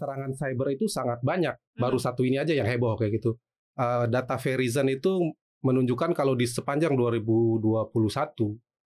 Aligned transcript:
serangan 0.00 0.32
cyber 0.32 0.72
itu 0.72 0.88
sangat 0.88 1.20
banyak. 1.20 1.52
Baru 1.76 2.00
satu 2.00 2.24
ini 2.24 2.40
aja 2.40 2.56
yang 2.56 2.64
heboh 2.64 2.96
kayak 2.96 3.20
gitu. 3.20 3.36
Uh, 3.76 4.08
data 4.08 4.40
Verizon 4.40 4.88
itu 4.88 5.36
menunjukkan 5.60 6.16
kalau 6.16 6.32
di 6.32 6.48
sepanjang 6.48 6.96
2021 6.96 7.60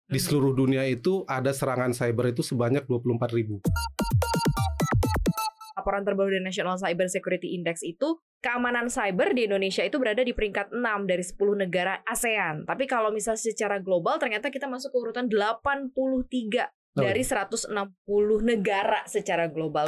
di 0.08 0.20
seluruh 0.20 0.56
dunia 0.56 0.84
itu 0.88 1.24
ada 1.28 1.52
serangan 1.52 1.92
cyber 1.92 2.32
itu 2.32 2.40
sebanyak 2.44 2.84
24 2.84 3.36
ribu. 3.36 3.60
Laporan 5.76 6.02
terbaru 6.04 6.32
dari 6.32 6.44
National 6.44 6.76
Cyber 6.80 7.08
Security 7.08 7.54
Index 7.54 7.80
itu 7.86 8.18
keamanan 8.40 8.90
cyber 8.90 9.36
di 9.36 9.46
Indonesia 9.46 9.84
itu 9.84 10.00
berada 10.00 10.24
di 10.24 10.32
peringkat 10.32 10.74
6 10.74 10.80
dari 11.08 11.24
10 11.24 11.64
negara 11.64 12.00
ASEAN. 12.08 12.64
Tapi 12.64 12.84
kalau 12.88 13.12
misalnya 13.12 13.40
secara 13.40 13.78
global 13.78 14.16
ternyata 14.16 14.48
kita 14.48 14.66
masuk 14.66 14.90
ke 14.90 14.98
urutan 14.98 15.28
83 15.30 15.92
dari 16.98 17.22
160 17.22 17.70
negara 18.42 19.06
secara 19.06 19.46
global. 19.46 19.86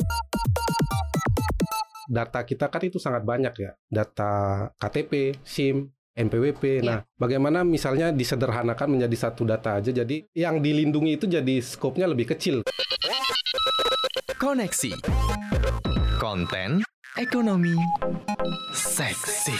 Data 2.11 2.43
kita 2.43 2.67
kan 2.67 2.83
itu 2.83 2.99
sangat 2.99 3.23
banyak 3.23 3.55
ya. 3.55 3.71
Data 3.87 4.67
KTP, 4.75 5.39
SIM, 5.47 5.87
NPWP. 6.11 6.83
Nah, 6.83 7.07
bagaimana 7.15 7.63
misalnya 7.63 8.11
disederhanakan 8.11 8.99
menjadi 8.99 9.31
satu 9.31 9.47
data 9.47 9.79
aja. 9.79 9.95
Jadi 9.95 10.27
yang 10.35 10.59
dilindungi 10.59 11.15
itu 11.15 11.31
jadi 11.31 11.63
skopnya 11.63 12.11
lebih 12.11 12.35
kecil. 12.35 12.67
Koneksi. 14.43 14.91
Konten 16.19 16.83
ekonomi 17.15 17.79
seksi. 18.75 19.55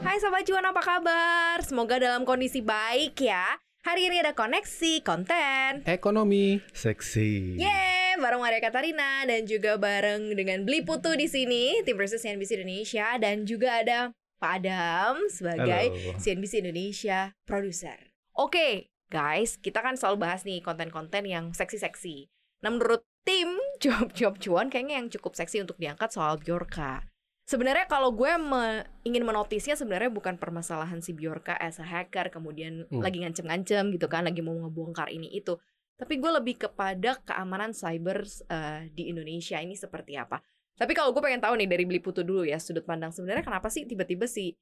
Hai 0.00 0.16
Sobat 0.24 0.48
Cuan 0.48 0.64
apa 0.64 0.80
kabar? 0.80 1.60
Semoga 1.60 2.00
dalam 2.00 2.24
kondisi 2.24 2.64
baik 2.64 3.20
ya. 3.20 3.60
Hari 3.84 4.08
ini 4.08 4.16
ada 4.16 4.32
koneksi 4.32 5.04
konten 5.04 5.84
Ekonomi 5.84 6.56
Seksi. 6.72 7.60
Yeay, 7.60 8.16
bareng 8.16 8.40
Maria 8.40 8.56
Katarina 8.56 9.28
dan 9.28 9.44
juga 9.44 9.76
bareng 9.76 10.32
dengan 10.32 10.64
Beli 10.64 10.80
Putu 10.80 11.12
di 11.12 11.28
sini, 11.28 11.84
tim 11.84 11.92
versus 11.92 12.24
CNBC 12.24 12.64
Indonesia 12.64 13.12
dan 13.20 13.44
juga 13.44 13.84
ada 13.84 14.08
Pak 14.40 14.52
Adam 14.64 15.28
sebagai 15.28 15.92
Halo. 15.92 16.16
CNBC 16.16 16.64
Indonesia 16.64 17.36
produser. 17.44 18.08
Oke, 18.32 18.88
guys, 19.12 19.60
kita 19.60 19.84
kan 19.84 20.00
selalu 20.00 20.16
bahas 20.16 20.48
nih 20.48 20.64
konten-konten 20.64 21.28
yang 21.28 21.52
seksi-seksi. 21.52 22.32
Nah, 22.64 22.72
menurut 22.72 23.04
tim 23.28 23.60
job-job 23.84 24.40
cuan 24.40 24.72
kayaknya 24.72 25.04
yang 25.04 25.12
cukup 25.12 25.36
seksi 25.36 25.60
untuk 25.60 25.76
diangkat 25.76 26.08
soal 26.08 26.40
Bjorka. 26.40 27.04
Sebenarnya 27.44 27.84
kalau 27.84 28.08
gue 28.08 28.32
me- 28.34 28.88
ingin 29.02 29.20
menotisnya 29.20 29.76
sebenarnya 29.76 30.08
bukan 30.08 30.34
permasalahan 30.34 30.98
si 30.98 31.12
Bjorka 31.12 31.52
as 31.54 31.76
a 31.76 31.84
hacker 31.84 32.32
kemudian 32.32 32.88
Hmm. 32.88 33.04
lagi 33.04 33.20
ngancem-ngancem 33.20 33.92
gitu 33.92 34.08
kan, 34.08 34.24
lagi 34.24 34.40
mau 34.40 34.56
ngebongkar 34.56 35.08
ini 35.08 35.28
itu. 35.30 35.60
Tapi 35.94 36.16
gue 36.16 36.30
lebih 36.32 36.56
kepada 36.58 37.20
keamanan 37.22 37.70
cyber 37.70 38.24
eh, 38.48 38.88
di 38.90 39.06
Indonesia 39.06 39.60
ini 39.60 39.76
seperti 39.76 40.16
apa. 40.16 40.40
Tapi 40.74 40.90
kalau 40.90 41.12
gue 41.12 41.20
pengen 41.20 41.38
tahu 41.38 41.54
nih 41.54 41.68
dari 41.68 41.84
Beli 41.84 42.00
Putu 42.00 42.24
dulu 42.24 42.42
ya 42.42 42.58
sudut 42.58 42.82
pandang 42.82 43.12
sebenarnya 43.12 43.44
kenapa 43.44 43.68
sih 43.68 43.84
tiba-tiba 43.84 44.24
si 44.24 44.56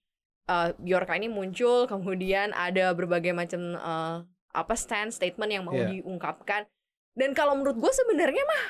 eh, 0.45 0.71
Bjorka 0.77 1.15
ini 1.15 1.31
muncul 1.31 1.87
kemudian 1.93 2.51
ada 2.51 2.91
berbagai 2.93 3.31
macam 3.31 3.63
eh, 3.73 4.17
apa 4.53 4.75
stand 4.75 5.15
statement 5.15 5.49
yang 5.49 5.63
mau 5.63 5.73
Iya. 5.73 5.87
diungkapkan. 5.97 6.67
Dan 7.15 7.31
kalau 7.33 7.55
menurut 7.55 7.79
gue 7.79 7.93
sebenarnya 7.95 8.43
mah 8.43 8.65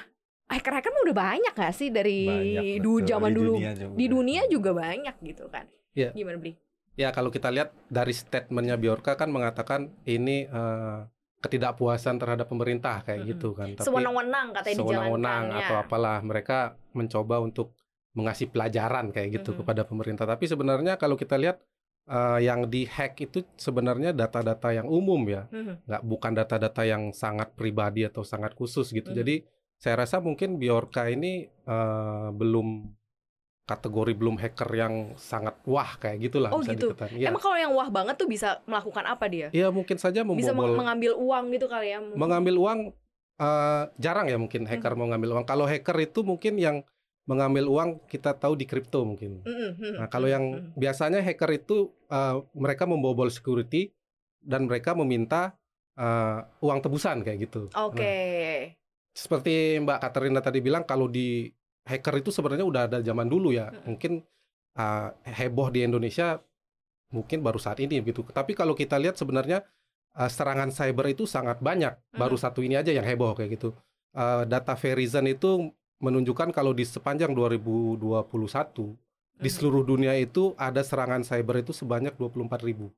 hacker-hacker 0.48 0.90
mah 0.90 1.02
udah 1.04 1.16
banyak 1.16 1.52
gak 1.52 1.74
sih 1.74 1.88
dari 1.88 2.26
Banyak, 2.26 3.06
zaman 3.06 3.30
Di 3.30 3.36
dulu 3.36 3.52
dunia 3.56 3.72
juga. 3.72 3.94
di 3.96 4.06
dunia 4.06 4.42
juga 4.46 4.70
banyak 4.72 5.16
gitu 5.22 5.44
kan. 5.48 5.64
Iya. 5.92 6.10
Gimana 6.12 6.36
Beli? 6.38 6.52
Ya 6.92 7.08
kalau 7.08 7.28
kita 7.28 7.48
lihat 7.48 7.72
dari 7.88 8.12
statementnya 8.12 8.76
Bjorka 8.76 9.16
kan 9.16 9.32
mengatakan 9.32 9.88
ini 10.04 10.44
eh, 10.44 10.98
ketidakpuasan 11.40 12.20
terhadap 12.20 12.46
pemerintah 12.46 13.00
kayak 13.02 13.18
Mm-mm. 13.18 13.30
gitu 13.34 13.48
kan. 13.52 13.66
Sewenang-wenang 13.74 14.54
katanya 14.54 14.76
sewenang-wenang 14.78 15.42
atau 15.52 15.74
apalah 15.76 16.18
mereka 16.20 16.76
mencoba 16.92 17.40
untuk 17.40 17.74
mengasih 18.12 18.52
pelajaran 18.52 19.08
kayak 19.08 19.40
gitu 19.40 19.50
Mm-mm. 19.50 19.60
kepada 19.64 19.82
pemerintah. 19.82 20.24
Tapi 20.28 20.44
sebenarnya 20.46 20.94
kalau 20.96 21.16
kita 21.16 21.34
lihat 21.34 21.58
eh, 22.02 22.38
yang 22.44 22.66
dihack 22.66 23.14
itu 23.20 23.40
sebenarnya 23.56 24.10
data-data 24.12 24.74
yang 24.74 24.90
umum 24.90 25.22
ya, 25.22 25.46
Mhm. 25.48 25.86
nggak 25.86 26.02
bukan 26.02 26.32
data-data 26.34 26.82
yang 26.82 27.14
sangat 27.14 27.54
pribadi 27.54 28.02
atau 28.02 28.20
sangat 28.22 28.52
khusus 28.52 28.90
gitu. 28.90 29.14
Mhm. 29.14 29.16
Jadi 29.16 29.34
saya 29.82 30.06
rasa 30.06 30.22
mungkin 30.22 30.62
Bjorka 30.62 31.10
ini 31.10 31.50
eh, 31.50 32.28
belum 32.30 32.86
kategori 33.62 34.12
belum 34.18 34.36
hacker 34.38 34.70
yang 34.74 34.94
sangat 35.18 35.58
wah 35.66 35.98
kayak 35.98 36.30
gitulah 36.30 36.50
Oh, 36.50 36.62
bisa 36.62 36.74
gitu. 36.74 36.94
dikatakan. 36.94 37.14
Iya. 37.14 37.30
Emang 37.30 37.42
kalau 37.42 37.58
yang 37.58 37.72
wah 37.74 37.88
banget 37.90 38.14
tuh 38.14 38.30
bisa 38.30 38.62
melakukan 38.66 39.04
apa 39.06 39.24
dia? 39.26 39.48
Iya 39.50 39.70
mungkin 39.74 39.98
saja 39.98 40.22
Bisa 40.22 40.50
membobol 40.54 40.78
mengambil 40.78 41.12
uang 41.18 41.44
gitu 41.50 41.66
kali 41.66 41.94
ya? 41.94 41.98
mengambil 41.98 42.54
uang 42.58 42.78
eh, 43.38 43.84
jarang 43.98 44.26
ya 44.30 44.38
mungkin 44.38 44.66
hacker 44.66 44.94
mau 44.94 45.10
ngambil 45.10 45.30
uang. 45.34 45.46
Kalau 45.46 45.66
hacker 45.66 45.98
itu 45.98 46.22
mungkin 46.22 46.58
yang 46.58 46.76
mengambil 47.22 47.70
uang 47.70 47.90
kita 48.10 48.34
tahu 48.34 48.58
di 48.58 48.66
kripto 48.66 49.06
mungkin. 49.06 49.46
Mm-mm, 49.46 49.78
mm-mm, 49.78 49.94
Nah 50.02 50.10
kalau 50.10 50.26
yang 50.26 50.42
mm-mm. 50.42 50.74
biasanya 50.74 51.22
hacker 51.22 51.50
itu 51.54 51.90
eh, 52.06 52.36
mereka 52.54 52.86
membobol 52.86 53.30
security 53.30 53.90
dan 54.42 54.66
mereka 54.66 54.94
meminta 54.94 55.54
eh, 55.94 56.38
uang 56.60 56.78
tebusan 56.82 57.22
kayak 57.22 57.46
gitu. 57.46 57.70
Oke. 57.78 58.02
Nah, 58.02 58.81
seperti 59.12 59.80
Mbak 59.84 59.98
Katerina 60.00 60.40
tadi 60.40 60.64
bilang 60.64 60.88
kalau 60.88 61.06
di 61.06 61.48
hacker 61.84 62.24
itu 62.24 62.32
sebenarnya 62.32 62.64
udah 62.64 62.82
ada 62.88 62.98
zaman 63.04 63.28
dulu 63.28 63.52
ya. 63.52 63.68
Mungkin 63.84 64.24
eh, 64.76 65.08
heboh 65.28 65.68
di 65.68 65.84
Indonesia 65.84 66.40
mungkin 67.12 67.44
baru 67.44 67.60
saat 67.60 67.78
ini 67.84 68.00
gitu. 68.00 68.24
Tapi 68.24 68.56
kalau 68.56 68.72
kita 68.72 68.96
lihat 68.96 69.20
sebenarnya 69.20 69.64
eh, 70.16 70.30
serangan 70.32 70.72
cyber 70.72 71.12
itu 71.12 71.28
sangat 71.28 71.60
banyak. 71.60 71.92
Baru 72.16 72.40
satu 72.40 72.64
ini 72.64 72.80
aja 72.80 72.90
yang 72.90 73.04
heboh 73.04 73.36
kayak 73.36 73.60
gitu. 73.60 73.76
Eh, 74.16 74.44
data 74.48 74.76
Verizon 74.76 75.28
itu 75.28 75.72
menunjukkan 76.02 76.50
kalau 76.50 76.74
di 76.74 76.82
sepanjang 76.82 77.30
2021 77.30 78.98
di 79.38 79.50
seluruh 79.50 79.82
dunia 79.86 80.14
itu 80.18 80.54
ada 80.58 80.82
serangan 80.82 81.22
cyber 81.22 81.62
itu 81.62 81.70
sebanyak 81.74 82.14
24 82.18 82.66
ribu. 82.66 82.90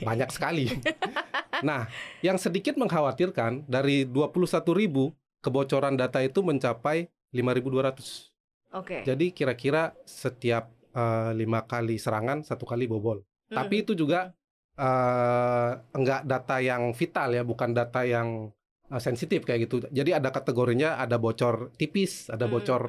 Banyak 0.00 0.32
sekali. 0.32 0.72
nah, 1.68 1.88
yang 2.24 2.40
sedikit 2.40 2.80
mengkhawatirkan 2.80 3.68
dari 3.68 4.08
21 4.08 4.48
ribu 4.72 5.12
kebocoran 5.44 5.94
data 6.00 6.24
itu 6.24 6.40
mencapai 6.40 7.12
5.200. 7.36 8.32
Oke. 8.72 9.04
Jadi 9.04 9.30
kira-kira 9.36 9.92
setiap 10.08 10.72
eh, 10.96 11.30
lima 11.36 11.68
kali 11.68 12.00
serangan 12.00 12.40
satu 12.42 12.64
kali 12.64 12.88
bobol. 12.88 13.20
Mm-mm. 13.20 13.56
Tapi 13.60 13.74
itu 13.84 13.92
juga 13.92 14.32
eh, 14.74 15.70
enggak 15.92 16.20
data 16.24 16.56
yang 16.64 16.82
vital 16.96 17.28
ya, 17.36 17.42
bukan 17.44 17.70
data 17.76 18.02
yang 18.08 18.48
eh, 18.90 19.00
sensitif 19.02 19.44
kayak 19.46 19.68
gitu. 19.68 19.76
Jadi 19.92 20.10
ada 20.16 20.32
kategorinya, 20.32 20.96
ada 20.98 21.20
bocor 21.20 21.70
tipis, 21.76 22.32
ada 22.32 22.48
Mm-mm, 22.48 22.54
bocor 22.54 22.82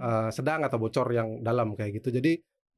eh, 0.00 0.30
sedang 0.32 0.64
atau 0.66 0.78
bocor 0.80 1.06
yang 1.12 1.28
dalam 1.44 1.76
kayak 1.78 2.02
gitu. 2.02 2.08
Jadi 2.18 2.32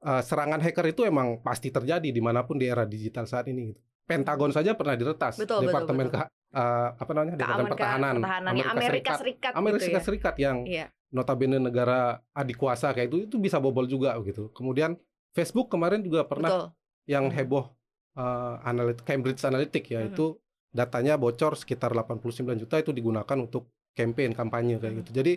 eh, 0.05 0.23
serangan 0.27 0.61
hacker 0.61 0.87
itu 0.93 1.03
emang 1.07 1.41
pasti 1.41 1.71
terjadi 1.73 2.09
di 2.12 2.21
mana 2.21 2.45
pun 2.45 2.59
di 2.61 2.67
era 2.69 2.85
digital 2.85 3.25
saat 3.31 3.47
ini. 3.49 3.73
Gitu. 3.73 3.81
Pentagon 4.11 4.51
saja 4.51 4.75
pernah 4.75 4.99
diretas, 4.99 5.39
Betul, 5.39 5.62
betul, 5.62 5.67
Departemen 5.71 6.07
betul. 6.11 6.19
Ke- 6.19 6.31
eh, 6.50 6.88
apa 6.93 7.11
namanya, 7.11 7.34
Departemen 7.37 7.47
Keamanan- 7.47 7.72
Pertahanan, 7.72 8.15
pertahanannya 8.19 8.65
Amerika 8.66 9.11
Serikat, 9.16 9.53
Amerika 9.55 9.84
gitu 9.87 9.94
ya. 9.94 10.00
Serikat 10.03 10.34
yang 10.37 10.56
Iya. 10.65 10.87
notabene 11.09 11.59
negara 11.59 11.99
adik 12.33 12.56
kuasa 12.56 12.91
kayak 12.91 13.09
itu 13.09 13.19
itu 13.25 13.37
bisa 13.37 13.56
bobol 13.56 13.87
juga 13.87 14.15
gitu. 14.21 14.50
Kemudian 14.50 14.99
Facebook 15.31 15.71
kemarin 15.71 16.03
juga 16.03 16.27
pernah 16.27 16.50
Betul. 16.50 16.66
yang 17.06 17.31
Mhm. 17.31 17.34
heboh 17.34 17.66
eh, 18.11 18.55
analit 18.66 18.99
Cambridge 19.06 19.38
Analytic 19.41 19.87
ya 19.87 20.03
Mhm. 20.03 20.11
itu 20.11 20.34
datanya 20.71 21.15
bocor 21.15 21.55
sekitar 21.55 21.94
89 21.94 22.59
juta 22.59 22.77
itu 22.77 22.91
digunakan 22.91 23.38
untuk 23.38 23.71
campaign 23.91 24.34
kampanye 24.34 24.78
kayak 24.78 24.91
Mhm. 24.93 25.00
gitu. 25.00 25.11
Jadi 25.15 25.32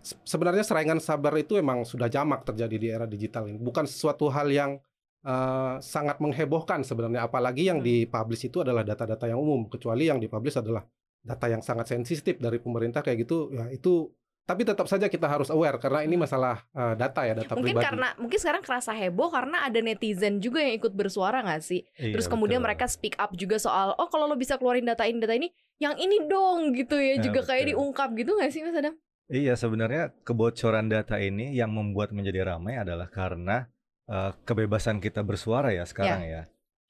se- 0.00 0.18
sebenarnya 0.24 0.62
serangan 0.62 0.98
sabar 0.98 1.34
itu 1.36 1.54
emang 1.54 1.82
sudah 1.82 2.06
jamak 2.06 2.42
terjadi 2.42 2.76
di 2.76 2.88
era 2.88 3.06
digital 3.06 3.46
ini. 3.46 3.58
Bukan 3.58 3.86
sesuatu 3.86 4.26
hal 4.26 4.50
yang 4.50 4.78
eh, 5.22 5.74
sangat 5.80 6.18
menghebohkan 6.18 6.82
sebenarnya 6.82 7.26
apalagi 7.26 7.70
yang 7.70 7.80
dipublish 7.80 8.50
itu 8.50 8.60
adalah 8.62 8.82
data-data 8.82 9.30
yang 9.30 9.38
umum 9.38 9.70
kecuali 9.70 10.10
yang 10.10 10.18
dipublish 10.18 10.58
adalah 10.58 10.82
data 11.22 11.46
yang 11.46 11.62
sangat 11.62 11.86
sensitif 11.86 12.42
dari 12.42 12.58
pemerintah 12.58 12.98
kayak 13.00 13.22
gitu 13.22 13.54
ya 13.54 13.70
itu 13.70 14.10
tapi 14.42 14.66
tetap 14.66 14.90
saja 14.90 15.06
kita 15.06 15.30
harus 15.30 15.54
aware 15.54 15.78
karena 15.78 16.02
ini 16.02 16.18
masalah 16.18 16.66
eh, 16.74 16.94
data 16.98 17.22
ya 17.22 17.38
data. 17.38 17.54
Mungkin 17.54 17.78
pribadi. 17.78 17.86
karena 17.86 18.08
mungkin 18.18 18.38
sekarang 18.42 18.62
kerasa 18.66 18.90
heboh 18.90 19.30
karena 19.30 19.62
ada 19.62 19.78
netizen 19.78 20.42
juga 20.42 20.58
yang 20.58 20.82
ikut 20.82 20.90
bersuara 20.98 21.46
nggak 21.46 21.62
sih? 21.62 21.86
Iya, 21.94 22.18
Terus 22.18 22.26
kemudian 22.26 22.58
betul. 22.58 22.66
mereka 22.74 22.84
speak 22.90 23.14
up 23.22 23.30
juga 23.38 23.62
soal 23.62 23.94
oh 23.94 24.10
kalau 24.10 24.26
lo 24.26 24.34
bisa 24.34 24.58
keluarin 24.58 24.82
data 24.82 25.06
ini 25.06 25.22
data 25.22 25.38
ini 25.38 25.48
yang 25.78 25.94
ini 25.94 26.26
dong 26.26 26.74
gitu 26.74 26.98
ya 26.98 27.22
Ya, 27.22 27.22
juga 27.22 27.46
kayak 27.46 27.70
betul. 27.70 27.72
diungkap 27.78 28.08
gitu 28.18 28.30
nggak 28.34 28.50
sih 28.50 28.60
Mas 28.66 28.74
Adam? 28.74 28.94
Iya, 29.30 29.54
sebenarnya 29.54 30.10
kebocoran 30.26 30.90
data 30.90 31.16
ini 31.22 31.54
yang 31.54 31.70
membuat 31.70 32.10
menjadi 32.10 32.42
ramai 32.42 32.76
adalah 32.82 33.06
karena 33.08 33.70
eh, 34.08 34.30
kebebasan 34.46 34.98
kita 34.98 35.22
bersuara 35.22 35.70
ya 35.70 35.84
sekarang 35.86 36.22
ya. 36.24 36.42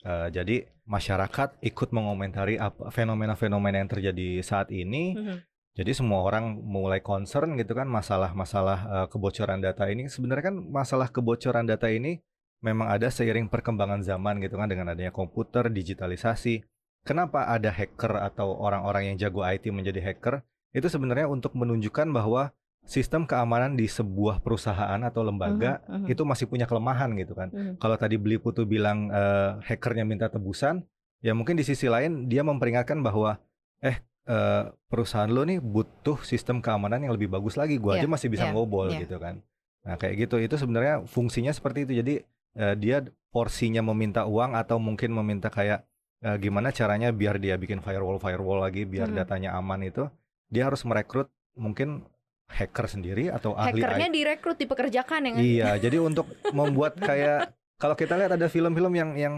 Eh, 0.03 0.29
jadi 0.35 0.56
masyarakat 0.82 1.62
ikut 1.62 1.94
mengomentari 1.94 2.59
apa 2.59 2.91
fenomena-fenomena 2.91 3.79
yang 3.79 3.91
terjadi 3.91 4.43
saat 4.43 4.75
ini. 4.75 5.14
Mhm. 5.14 5.37
Jadi 5.73 5.93
semua 5.97 6.20
orang 6.20 6.61
mulai 6.61 7.00
concern 7.00 7.56
gitu 7.56 7.73
kan 7.73 7.88
masalah-masalah 7.88 8.79
eh, 8.82 9.06
kebocoran 9.09 9.62
data 9.62 9.87
ini. 9.87 10.11
Sebenarnya 10.11 10.50
kan 10.50 10.56
masalah 10.59 11.09
kebocoran 11.09 11.64
data 11.64 11.87
ini 11.87 12.19
memang 12.62 12.91
ada 12.91 13.11
seiring 13.11 13.47
perkembangan 13.47 14.03
zaman 14.03 14.43
gitu 14.43 14.58
kan 14.58 14.67
dengan 14.67 14.91
adanya 14.91 15.15
komputer, 15.15 15.70
digitalisasi. 15.70 16.67
Kenapa 17.03 17.50
ada 17.50 17.70
hacker 17.70 18.15
atau 18.15 18.55
orang-orang 18.55 19.11
yang 19.11 19.17
jago 19.19 19.43
IT 19.43 19.70
menjadi 19.75 19.99
hacker? 20.03 20.47
Itu 20.70 20.87
sebenarnya 20.87 21.26
untuk 21.26 21.55
menunjukkan 21.58 22.15
bahwa 22.15 22.55
sistem 22.82 23.25
keamanan 23.25 23.79
di 23.79 23.87
sebuah 23.87 24.43
perusahaan 24.43 24.99
atau 25.00 25.23
lembaga 25.23 25.81
Mhm, 25.87 26.02
mhm. 26.02 26.06
itu 26.11 26.23
masih 26.23 26.46
punya 26.46 26.67
kelemahan 26.67 27.14
gitu 27.14 27.32
kan. 27.32 27.49
Mhm. 27.49 27.79
Kalau 27.79 27.94
tadi 27.94 28.19
Beli 28.19 28.37
Putu 28.37 28.67
bilang 28.67 29.08
eh, 29.08 29.50
hackernya 29.62 30.02
minta 30.02 30.26
tebusan, 30.26 30.82
ya 31.23 31.32
mungkin 31.32 31.55
di 31.55 31.62
sisi 31.62 31.87
lain 31.87 32.26
dia 32.26 32.43
memperingatkan 32.43 32.99
bahwa 33.00 33.38
eh 33.79 34.02
eh, 34.26 34.64
perusahaan 34.87 35.31
lo 35.31 35.43
nih 35.43 35.58
butuh 35.58 36.23
sistem 36.23 36.58
keamanan 36.58 37.02
yang 37.02 37.14
lebih 37.14 37.31
bagus 37.31 37.55
lagi. 37.55 37.79
Gua 37.79 37.96
Iya, 37.96 38.06
aja 38.06 38.08
masih 38.11 38.29
bisa 38.31 38.46
iya, 38.46 38.52
ngobol 38.55 38.90
iya. 38.90 39.06
gitu 39.06 39.19
kan. 39.19 39.38
Nah 39.82 39.94
kayak 39.99 40.14
gitu 40.26 40.37
itu 40.38 40.55
sebenarnya 40.55 41.02
fungsinya 41.06 41.50
seperti 41.50 41.87
itu. 41.87 41.93
Jadi 42.02 42.14
eh, 42.52 42.75
dia 42.76 43.02
porsinya 43.32 43.81
meminta 43.81 44.29
uang 44.29 44.52
atau 44.55 44.76
mungkin 44.76 45.14
meminta 45.14 45.49
kayak 45.49 45.87
eh, 46.20 46.37
gimana 46.38 46.70
caranya 46.70 47.11
biar 47.11 47.38
dia 47.38 47.55
bikin 47.55 47.79
firewall 47.79 48.19
firewall 48.19 48.58
lagi 48.61 48.82
biar 48.84 49.08
Mhm. 49.08 49.17
datanya 49.17 49.50
aman 49.55 49.82
itu 49.82 50.06
dia 50.46 50.67
harus 50.69 50.82
merekrut 50.84 51.26
mungkin 51.56 52.05
hacker 52.52 52.87
sendiri 52.87 53.25
atau 53.26 53.52
ahli 53.52 53.81
Hackernya 53.81 54.08
IT. 54.08 54.14
direkrut 54.14 54.56
dipekerjakan 54.56 55.20
ya 55.22 55.31
kan? 55.32 55.40
Iya, 55.40 55.70
jadi 55.81 55.96
untuk 55.99 56.28
membuat 56.52 56.94
kayak 56.96 57.50
kalau 57.76 57.96
kita 57.96 58.14
lihat 58.14 58.37
ada 58.37 58.46
film-film 58.46 58.93
yang 58.93 59.10
yang 59.16 59.34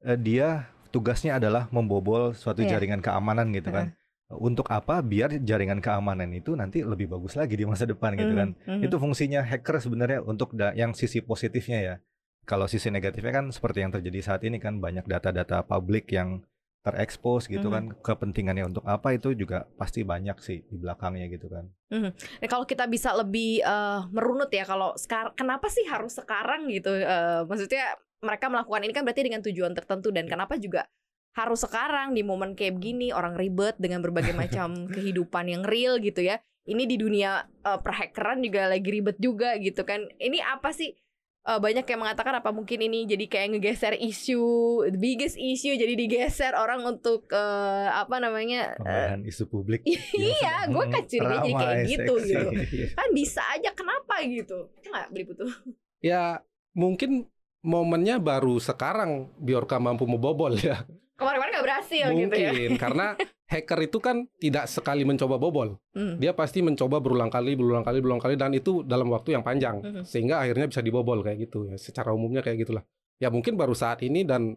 eh, 0.00 0.14
dia 0.14 0.68
tugasnya 0.88 1.36
adalah 1.36 1.66
membobol 1.68 2.30
suatu 2.32 2.60
Iya. 2.60 2.76
jaringan 2.76 3.00
keamanan 3.00 3.50
gitu 3.50 3.70
kan. 3.70 3.96
Untuk 4.30 4.70
apa? 4.70 5.02
Biar 5.02 5.42
jaringan 5.42 5.82
keamanan 5.82 6.30
itu 6.30 6.54
nanti 6.54 6.86
lebih 6.86 7.10
bagus 7.10 7.34
lagi 7.34 7.54
di 7.54 7.66
masa 7.66 7.82
depan 7.82 8.14
gitu 8.14 8.30
kan. 8.30 8.54
Mhm, 8.54 8.78
mhm. 8.78 8.82
Itu 8.86 8.96
fungsinya 8.96 9.42
hacker 9.42 9.80
sebenarnya 9.80 10.22
untuk 10.22 10.54
da- 10.54 10.70
yang 10.72 10.94
sisi 10.94 11.18
positifnya 11.18 11.78
ya. 11.80 11.94
Kalau 12.44 12.66
sisi 12.66 12.90
negatifnya 12.90 13.30
kan 13.32 13.50
seperti 13.50 13.82
yang 13.82 13.90
terjadi 13.90 14.20
saat 14.22 14.42
ini 14.42 14.58
kan 14.58 14.78
banyak 14.78 15.02
data-data 15.04 15.62
publik 15.62 16.10
yang 16.10 16.42
terekspos 16.80 17.44
gitu 17.46 17.68
Mhm. 17.68 17.74
kan. 17.74 17.84
Kepentingannya 18.00 18.64
untuk 18.64 18.84
apa 18.84 19.12
itu 19.12 19.36
juga 19.36 19.68
pasti 19.76 20.00
banyak 20.00 20.36
sih 20.40 20.64
di 20.64 20.76
belakangnya 20.76 21.28
gitu 21.28 21.46
kan. 21.46 21.68
Nah, 21.90 22.12
kalau 22.48 22.64
kita 22.64 22.88
bisa 22.88 23.12
lebih 23.12 23.60
eh, 23.60 24.00
merunut 24.10 24.48
ya 24.48 24.64
kalau 24.64 24.96
sekarang 24.96 25.36
kenapa 25.36 25.68
sih 25.68 25.84
harus 25.84 26.16
sekarang 26.16 26.72
gitu? 26.72 26.92
Eh, 26.94 27.42
maksudnya 27.44 27.94
mereka 28.20 28.48
melakukan 28.48 28.84
ini 28.84 28.92
kan 28.92 29.04
berarti 29.04 29.22
dengan 29.24 29.40
tujuan 29.40 29.72
tertentu 29.72 30.12
dan 30.12 30.28
kenapa 30.28 30.56
juga 30.56 30.84
harus 31.30 31.62
sekarang 31.62 32.12
di 32.12 32.20
momen 32.20 32.58
kayak 32.58 32.74
begini 32.76 33.14
orang 33.14 33.38
ribet 33.38 33.78
dengan 33.78 34.02
berbagai 34.02 34.34
macam 34.34 34.74
kehidupan 34.96 35.46
yang 35.46 35.62
real 35.62 36.00
gitu 36.00 36.24
ya. 36.24 36.40
Ini 36.64 36.84
di 36.88 36.96
dunia 36.96 37.44
eh, 37.44 37.78
perhackeran 37.80 38.40
juga 38.40 38.68
lagi 38.68 38.88
ribet 38.88 39.20
juga 39.20 39.56
gitu 39.60 39.84
kan. 39.84 40.08
Ini 40.16 40.40
apa 40.42 40.72
sih? 40.72 40.96
Eh, 41.40 41.56
banyak 41.56 41.88
yang 41.88 42.00
mengatakan 42.04 42.36
apa 42.36 42.52
mungkin 42.52 42.84
ini 42.84 43.08
jadi 43.08 43.24
kayak 43.24 43.56
ngegeser 43.56 43.96
isu 43.96 44.44
the 44.92 45.00
biggest 45.00 45.40
issue 45.40 45.72
jadi 45.72 45.96
digeser 45.96 46.52
orang 46.52 46.84
untuk 46.84 47.32
eh, 47.32 47.88
apa 47.88 48.20
namanya 48.20 48.76
eh, 48.76 49.16
Pemilihan 49.16 49.20
isu 49.24 49.48
publik. 49.48 49.80
Iya, 49.88 50.68
gue 50.68 50.84
kan 50.92 51.02
curiganya 51.08 51.52
kayak 51.56 51.76
gitu, 51.88 52.12
seksi. 52.20 52.32
gitu. 52.36 52.48
kan 53.00 53.08
bisa 53.16 53.40
aja 53.56 53.72
kenapa 53.72 54.20
gitu 54.20 54.68
nggak 54.84 55.06
beli 55.16 55.24
butuh 55.32 55.48
Ya 56.04 56.44
mungkin 56.76 57.32
momennya 57.64 58.20
baru 58.20 58.60
sekarang 58.60 59.32
Biorka 59.40 59.80
mampu 59.80 60.04
membobol 60.04 60.52
ya. 60.60 60.84
Kemarin-kemarin 61.20 61.52
nggak 61.52 61.66
berhasil 61.68 62.06
gitu 62.08 62.34
ya 62.34 62.50
Mungkin 62.50 62.72
karena 62.80 63.06
hacker 63.46 63.80
itu 63.82 63.98
kan 63.98 64.16
tidak 64.38 64.64
sekali 64.66 65.02
mencoba 65.04 65.36
bobol. 65.36 65.76
Hmm. 65.92 66.16
Dia 66.16 66.32
pasti 66.32 66.62
mencoba 66.62 66.96
berulang 66.98 67.28
kali, 67.28 67.52
berulang 67.54 67.82
kali, 67.82 67.98
berulang 67.98 68.18
kali 68.18 68.34
dan 68.34 68.54
itu 68.54 68.80
dalam 68.82 69.10
waktu 69.10 69.34
yang 69.34 69.42
panjang 69.42 69.82
Mhm. 69.82 70.02
sehingga 70.02 70.38
akhirnya 70.38 70.66
bisa 70.66 70.80
dibobol 70.80 71.20
kayak 71.20 71.50
gitu 71.50 71.66
ya. 71.66 71.76
Secara 71.76 72.14
umumnya 72.14 72.40
kayak 72.40 72.64
gitulah. 72.64 72.86
Ya 73.18 73.28
mungkin 73.28 73.54
baru 73.54 73.76
saat 73.76 74.00
ini 74.00 74.24
dan 74.24 74.56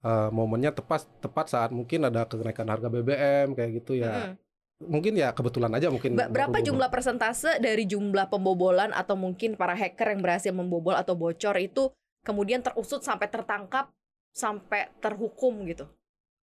eh, 0.00 0.30
momennya 0.32 0.72
tepat 0.72 1.04
tepat 1.20 1.52
saat 1.52 1.70
mungkin 1.70 2.08
ada 2.08 2.24
kenaikan 2.24 2.64
harga 2.64 2.88
BBM 2.88 3.52
kayak 3.52 3.84
gitu 3.84 4.00
ya. 4.00 4.32
Mm-mm. 4.32 4.34
Mungkin 4.80 5.12
ya 5.12 5.28
kebetulan 5.32 5.68
aja 5.76 5.92
mungkin. 5.92 6.16
Ba- 6.16 6.32
berapa 6.32 6.56
bobol. 6.56 6.66
jumlah 6.72 6.88
persentase 6.88 7.60
dari 7.60 7.84
jumlah 7.84 8.32
pembobolan 8.32 8.96
atau 8.96 9.12
mungkin 9.12 9.60
para 9.60 9.76
hacker 9.76 10.16
yang 10.16 10.24
berhasil 10.24 10.52
membobol 10.52 10.96
atau 10.96 11.12
bocor 11.12 11.52
itu 11.56 11.92
kemudian 12.24 12.60
terusut 12.60 13.00
sampai 13.00 13.28
tertangkap 13.28 13.92
sampai 14.30 14.90
terhukum 14.98 15.66
gitu 15.66 15.86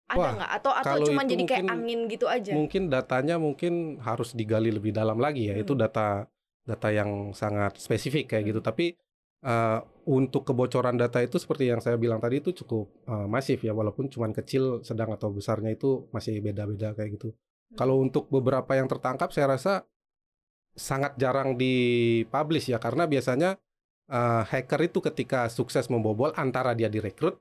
ada 0.09 0.33
nggak 0.35 0.51
atau 0.57 0.71
atau 0.73 0.95
cuma 1.05 1.21
itu 1.21 1.37
jadi 1.37 1.43
kayak 1.45 1.63
mungkin- 1.69 1.85
angin 1.85 1.99
gitu 2.09 2.25
aja 2.25 2.51
Mungkin 2.57 2.83
datanya 2.89 3.35
mungkin 3.37 3.73
harus 4.01 4.33
digali 4.33 4.73
lebih 4.73 4.89
dalam 4.89 5.21
lagi 5.21 5.53
ya. 5.53 5.55
Itu 5.55 5.77
Hmm. 5.77 5.85
data 5.85 6.25
data 6.65 6.89
yang 6.89 7.29
sangat 7.37 7.77
spesifik 7.77 8.25
kayak 8.25 8.41
Hmm. 8.41 8.49
gitu. 8.49 8.61
Tapi 8.65 8.85
eh, 9.39 9.79
untuk 10.03 10.43
kebocoran 10.43 10.97
data 10.99 11.23
itu 11.23 11.39
seperti 11.39 11.69
yang 11.69 11.79
saya 11.79 11.95
bilang 11.95 12.19
tadi 12.19 12.41
itu 12.41 12.51
cukup 12.51 12.89
eh, 13.05 13.27
masif 13.29 13.61
ya 13.61 13.71
walaupun 13.71 14.09
cuman 14.09 14.33
kecil, 14.33 14.81
sedang 14.83 15.13
atau 15.13 15.31
besarnya 15.31 15.71
itu 15.71 16.09
masih 16.09 16.41
beda-beda 16.41 16.91
kayak 16.91 17.15
gitu. 17.15 17.31
Hmm. 17.31 17.77
Kalau 17.77 18.01
untuk 18.01 18.27
beberapa 18.27 18.75
yang 18.75 18.89
tertangkap 18.89 19.29
saya 19.29 19.53
rasa 19.53 19.85
sangat 20.73 21.15
jarang 21.15 21.53
dipublish 21.53 22.67
ya 22.67 22.81
karena 22.81 23.05
biasanya 23.05 23.55
eh, 24.09 24.43
hacker 24.43 24.89
itu 24.89 24.99
ketika 25.05 25.45
sukses 25.47 25.85
membobol 25.85 26.33
antara 26.33 26.73
dia 26.73 26.89
direkrut 26.89 27.37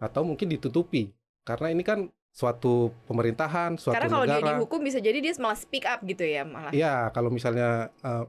atau 0.00 0.24
mungkin 0.24 0.48
ditutupi. 0.48 1.12
Karena 1.44 1.70
ini 1.70 1.84
kan 1.84 2.08
suatu 2.30 2.94
pemerintahan, 3.04 3.74
suatu 3.76 3.94
karena 3.98 4.08
kalau 4.08 4.26
dia 4.26 4.38
negara. 4.38 4.56
dihukum 4.56 4.80
bisa 4.80 4.98
jadi 5.02 5.18
dia 5.18 5.34
malah 5.36 5.58
speak 5.58 5.82
up 5.84 6.00
gitu 6.06 6.22
ya 6.22 6.46
malah 6.46 6.70
Iya, 6.70 7.10
kalau 7.10 7.28
misalnya 7.28 7.90
eh, 8.00 8.24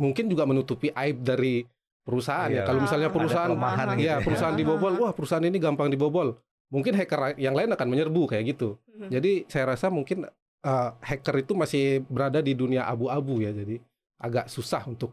mungkin 0.00 0.26
juga 0.26 0.48
menutupi 0.48 0.88
aib 0.90 1.20
dari 1.20 1.62
perusahaan 2.02 2.48
ya. 2.50 2.62
Iya. 2.62 2.66
Kalau 2.66 2.80
misalnya 2.82 3.08
Ah, 3.08 3.14
perusahaan, 3.14 3.50
kelemahan 3.52 3.86
gitu 3.94 4.02
iya 4.02 4.14
ya. 4.18 4.24
perusahaan 4.24 4.56
Ah, 4.56 4.58
dibobol, 4.58 4.92
ah, 4.92 5.00
wah 5.06 5.12
perusahaan 5.14 5.44
ini 5.44 5.58
gampang 5.62 5.88
dibobol. 5.92 6.34
Mungkin 6.72 6.96
hacker 6.96 7.36
yang 7.36 7.52
lain 7.52 7.70
akan 7.76 7.86
menyerbu 7.86 8.32
kayak 8.32 8.56
gitu. 8.56 8.80
Mhm. 8.88 9.08
Jadi 9.12 9.32
saya 9.46 9.76
rasa 9.76 9.92
mungkin 9.92 10.24
eh, 10.62 10.90
hacker 10.98 11.42
itu 11.42 11.52
masih 11.52 12.02
berada 12.08 12.40
di 12.40 12.56
dunia 12.56 12.88
abu-abu 12.88 13.42
ya. 13.44 13.52
Jadi 13.52 13.78
agak 14.22 14.46
susah 14.48 14.86
untuk 14.88 15.12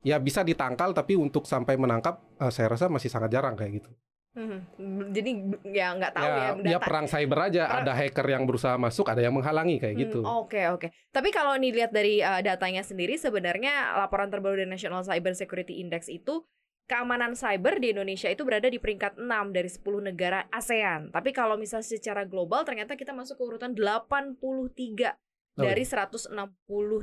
ya 0.00 0.16
bisa 0.16 0.40
ditangkal 0.40 0.92
tapi 0.94 1.18
untuk 1.20 1.44
sampai 1.44 1.76
menangkap 1.76 2.16
eh, 2.40 2.48
saya 2.48 2.72
rasa 2.72 2.88
masih 2.88 3.12
sangat 3.12 3.28
jarang 3.30 3.54
kayak 3.54 3.84
gitu. 3.84 3.90
Mhm. 4.34 5.14
jadi 5.14 5.30
ya 5.70 5.94
nggak 5.94 6.12
tahu 6.12 6.26
ya, 6.26 6.46
ya, 6.58 6.70
ya 6.74 6.78
perang 6.82 7.06
cyber 7.06 7.38
aja. 7.46 7.62
Per- 7.64 7.76
Ada 7.86 7.92
hacker 7.94 8.26
yang 8.26 8.44
berusaha 8.44 8.74
masuk, 8.74 9.06
ada 9.06 9.22
yang 9.22 9.30
menghalangi 9.30 9.78
kayak 9.78 9.94
Hmm, 9.94 10.02
gitu. 10.02 10.20
Oke 10.26 10.66
oke. 10.68 10.90
Tapi 11.10 11.30
kalau 11.30 11.54
dilihat 11.54 11.94
dari 11.94 12.18
uh, 12.18 12.42
datanya 12.42 12.82
sendiri 12.82 13.14
sebenarnya 13.14 13.94
laporan 13.96 14.28
terbaru 14.28 14.58
dari 14.58 14.66
National 14.66 15.06
Cyber 15.06 15.38
Security 15.38 15.78
Index 15.78 16.10
itu 16.10 16.42
keamanan 16.84 17.32
cyber 17.32 17.80
di 17.80 17.96
Indonesia 17.96 18.28
itu 18.28 18.44
berada 18.44 18.68
di 18.68 18.76
peringkat 18.76 19.16
6 19.16 19.24
dari 19.56 19.70
10 19.70 19.80
negara 20.04 20.44
ASEAN. 20.50 21.08
Tapi 21.08 21.30
kalau 21.30 21.56
misalnya 21.56 21.86
secara 21.86 22.26
global 22.26 22.66
ternyata 22.66 22.92
kita 22.92 23.14
masuk 23.14 23.38
ke 23.38 23.44
urutan 23.46 23.72
83 23.72 25.16
Oh, 25.54 25.62
dari 25.62 25.86
160 25.86 26.34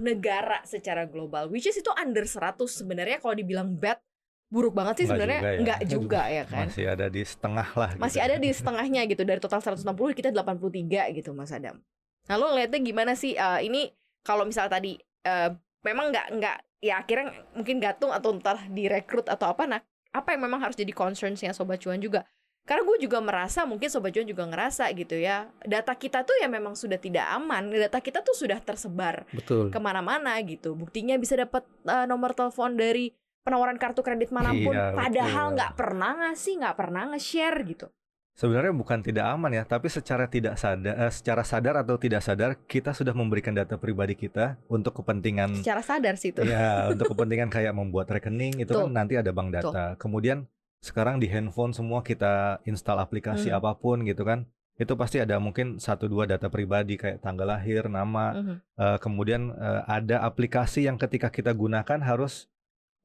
negara 0.04 0.60
secara 0.68 1.08
global. 1.08 1.48
Which 1.48 1.72
is 1.72 1.80
itu 1.80 1.88
under 1.96 2.28
100 2.28 2.68
sebenarnya 2.68 3.24
kalau 3.24 3.32
dibilang 3.32 3.80
bad 3.80 4.04
buruk 4.52 4.76
banget 4.76 5.00
sih 5.00 5.06
Nggak 5.08 5.16
sebenarnya 5.16 5.40
juga 5.40 5.48
ya. 5.48 5.60
enggak 5.64 5.80
juga 5.96 6.22
ya 6.28 6.44
kan. 6.44 6.66
Masih 6.68 6.86
ada 6.86 7.08
di 7.08 7.22
setengah 7.24 7.70
lah. 7.72 7.90
gitu. 7.96 8.02
Masih 8.04 8.20
ada 8.20 8.36
di 8.36 8.50
setengahnya 8.52 9.02
gitu 9.08 9.24
dari 9.24 9.40
total 9.40 9.60
160 9.64 9.88
kita 10.12 10.30
83 10.30 11.18
gitu 11.18 11.32
Mas 11.32 11.56
Adam. 11.56 11.80
Nah 12.28 12.36
lo 12.36 12.52
ngeliatnya 12.52 12.80
gimana 12.84 13.16
sih 13.16 13.34
Eh, 13.34 13.60
ini 13.66 13.88
kalau 14.22 14.44
misal 14.44 14.68
tadi 14.68 15.00
eh, 15.24 15.50
memang 15.82 16.12
nggak 16.12 16.28
nggak 16.38 16.58
ya 16.82 17.00
akhirnya 17.00 17.32
mungkin 17.54 17.78
gantung 17.80 18.12
atau 18.12 18.34
entah 18.34 18.58
direkrut 18.68 19.30
atau 19.30 19.50
apa 19.50 19.66
nah 19.66 19.82
apa 20.12 20.34
yang 20.36 20.44
memang 20.44 20.60
harus 20.60 20.76
jadi 20.76 20.92
concernsnya 20.92 21.54
Sobat 21.54 21.80
Cuan 21.80 22.02
juga 22.02 22.26
karena 22.62 22.86
gue 22.86 23.06
juga 23.06 23.18
merasa 23.22 23.66
mungkin 23.66 23.90
Sobat 23.90 24.14
Cuan 24.14 24.26
juga 24.26 24.46
ngerasa 24.46 24.90
gitu 24.94 25.18
ya 25.18 25.50
data 25.62 25.94
kita 25.94 26.22
tuh 26.22 26.38
ya 26.38 26.50
memang 26.50 26.74
sudah 26.74 26.98
tidak 26.98 27.26
aman 27.34 27.70
data 27.70 27.98
kita 27.98 28.22
tuh 28.22 28.34
sudah 28.34 28.58
tersebar 28.62 29.26
Betul. 29.34 29.70
ke 29.70 29.80
mana-mana 29.82 30.38
gitu 30.42 30.74
buktinya 30.74 31.18
bisa 31.18 31.38
dapat 31.38 31.66
eh, 31.86 32.06
nomor 32.06 32.34
telepon 32.34 32.78
dari 32.78 33.14
penawaran 33.42 33.78
kartu 33.78 34.02
kredit 34.02 34.30
mana 34.30 34.50
pun 34.52 34.74
Iya, 34.74 34.94
padahal 34.94 35.46
nggak 35.54 35.72
pernah 35.74 36.12
ngasih 36.18 36.54
nggak 36.62 36.76
pernah 36.78 37.04
nge-share 37.12 37.60
gitu 37.66 37.88
Sebenarnya 38.32 38.72
bukan 38.72 39.04
tidak 39.04 39.28
aman 39.28 39.52
ya, 39.52 39.68
tapi 39.68 39.92
secara 39.92 40.24
tidak 40.24 40.56
sadar, 40.56 40.96
eh, 40.96 41.12
secara 41.12 41.44
sadar 41.44 41.76
atau 41.84 42.00
tidak 42.00 42.24
sadar 42.24 42.56
kita 42.64 42.96
sudah 42.96 43.12
memberikan 43.12 43.52
data 43.52 43.76
pribadi 43.76 44.16
kita 44.16 44.56
untuk 44.72 45.04
kepentingan 45.04 45.60
secara 45.60 45.84
sadar 45.84 46.16
sih 46.16 46.32
itu. 46.32 46.40
ya 46.48 46.88
untuk 46.88 47.12
kepentingan 47.12 47.52
kayak 47.52 47.76
membuat 47.76 48.08
rekening 48.08 48.64
itu 48.64 48.72
Betul. 48.72 48.88
kan 48.88 49.04
nanti 49.04 49.20
ada 49.20 49.36
bank 49.36 49.52
data. 49.52 50.00
Kemudian 50.00 50.48
sekarang 50.80 51.20
di 51.20 51.28
handphone 51.28 51.76
semua 51.76 52.02
kita 52.02 52.64
install 52.64 53.04
aplikasi 53.04 53.52
Mhm. 53.52 53.58
apa 53.60 53.72
pun 53.76 54.00
gitu 54.08 54.24
kan, 54.24 54.48
itu 54.80 54.96
pasti 54.96 55.20
ada 55.20 55.36
mungkin 55.38 55.78
satu 55.78 56.08
dua 56.08 56.24
data 56.24 56.48
pribadi 56.48 56.96
kayak 56.96 57.20
tanggal 57.20 57.46
lahir, 57.46 57.92
nama, 57.92 58.32
Mhm. 58.34 58.56
Eh, 58.80 58.98
kemudian 59.04 59.52
eh, 59.52 59.82
ada 59.86 60.24
aplikasi 60.24 60.88
yang 60.88 60.96
ketika 60.96 61.28
kita 61.28 61.52
gunakan 61.52 62.00
harus 62.00 62.48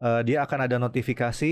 eh, 0.02 0.20
dia 0.26 0.42
akan 0.44 0.58
ada 0.68 0.76
notifikasi 0.76 1.50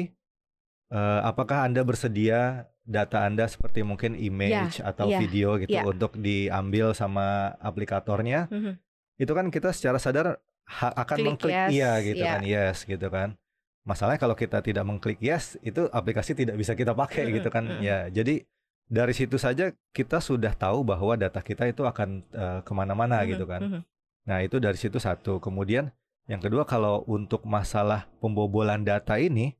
eh, 0.93 1.21
apakah 1.25 1.65
Anda 1.69 1.83
bersedia 1.85 2.69
data 2.85 3.25
Anda 3.25 3.49
seperti 3.49 3.81
mungkin 3.81 4.13
image 4.13 4.85
atau 4.85 5.09
iya, 5.09 5.19
video 5.21 5.57
gitu 5.57 5.73
iya. 5.73 5.89
untuk 5.89 6.21
diambil 6.21 6.93
sama 6.93 7.57
aplikatornya. 7.59 8.47
Mhm. 8.53 8.77
Itu 9.17 9.33
kan 9.33 9.49
kita 9.49 9.73
secara 9.73 9.97
sadar 9.97 10.43
akan 10.81 11.17
Klik 11.21 11.27
mengklik 11.29 11.55
yes, 11.55 11.71
iya 11.73 11.93
gitu 12.01 12.25
iya. 12.25 12.33
kan, 12.37 12.41
yes 12.45 12.77
gitu 12.85 13.09
kan. 13.13 13.37
Masalahnya 13.85 14.17
kalau 14.17 14.33
kita 14.33 14.65
tidak 14.65 14.85
mengklik 14.89 15.21
yes, 15.21 15.61
itu 15.61 15.89
aplikasi 15.93 16.33
tidak 16.33 16.57
bisa 16.57 16.73
kita 16.73 16.97
pakai 16.97 17.29
Mm-mm, 17.29 17.37
gitu 17.37 17.49
kan. 17.53 17.65
mm-mm. 17.69 17.85
Ya, 17.85 18.09
jadi 18.09 18.49
dari 18.89 19.13
situ 19.13 19.37
saja 19.37 19.73
kita 19.93 20.25
sudah 20.25 20.57
tahu 20.57 20.85
bahwa 20.85 21.17
data 21.21 21.41
kita 21.45 21.69
itu 21.69 21.85
akan 21.85 22.25
eh, 22.33 22.61
ke 22.65 22.73
mana-mana 22.73 23.21
Mhm, 23.25 23.29
gitu 23.29 23.45
kan. 23.45 23.61
mhm. 23.61 23.81
Nah, 24.25 24.41
itu 24.41 24.57
dari 24.57 24.81
situ 24.81 24.97
satu. 24.97 25.37
Kemudian 25.37 25.93
Yang 26.25 26.49
kedua 26.49 26.65
kalau 26.65 27.05
untuk 27.05 27.45
masalah 27.45 28.09
pembobolan 28.21 28.81
data 28.81 29.21
ini 29.21 29.53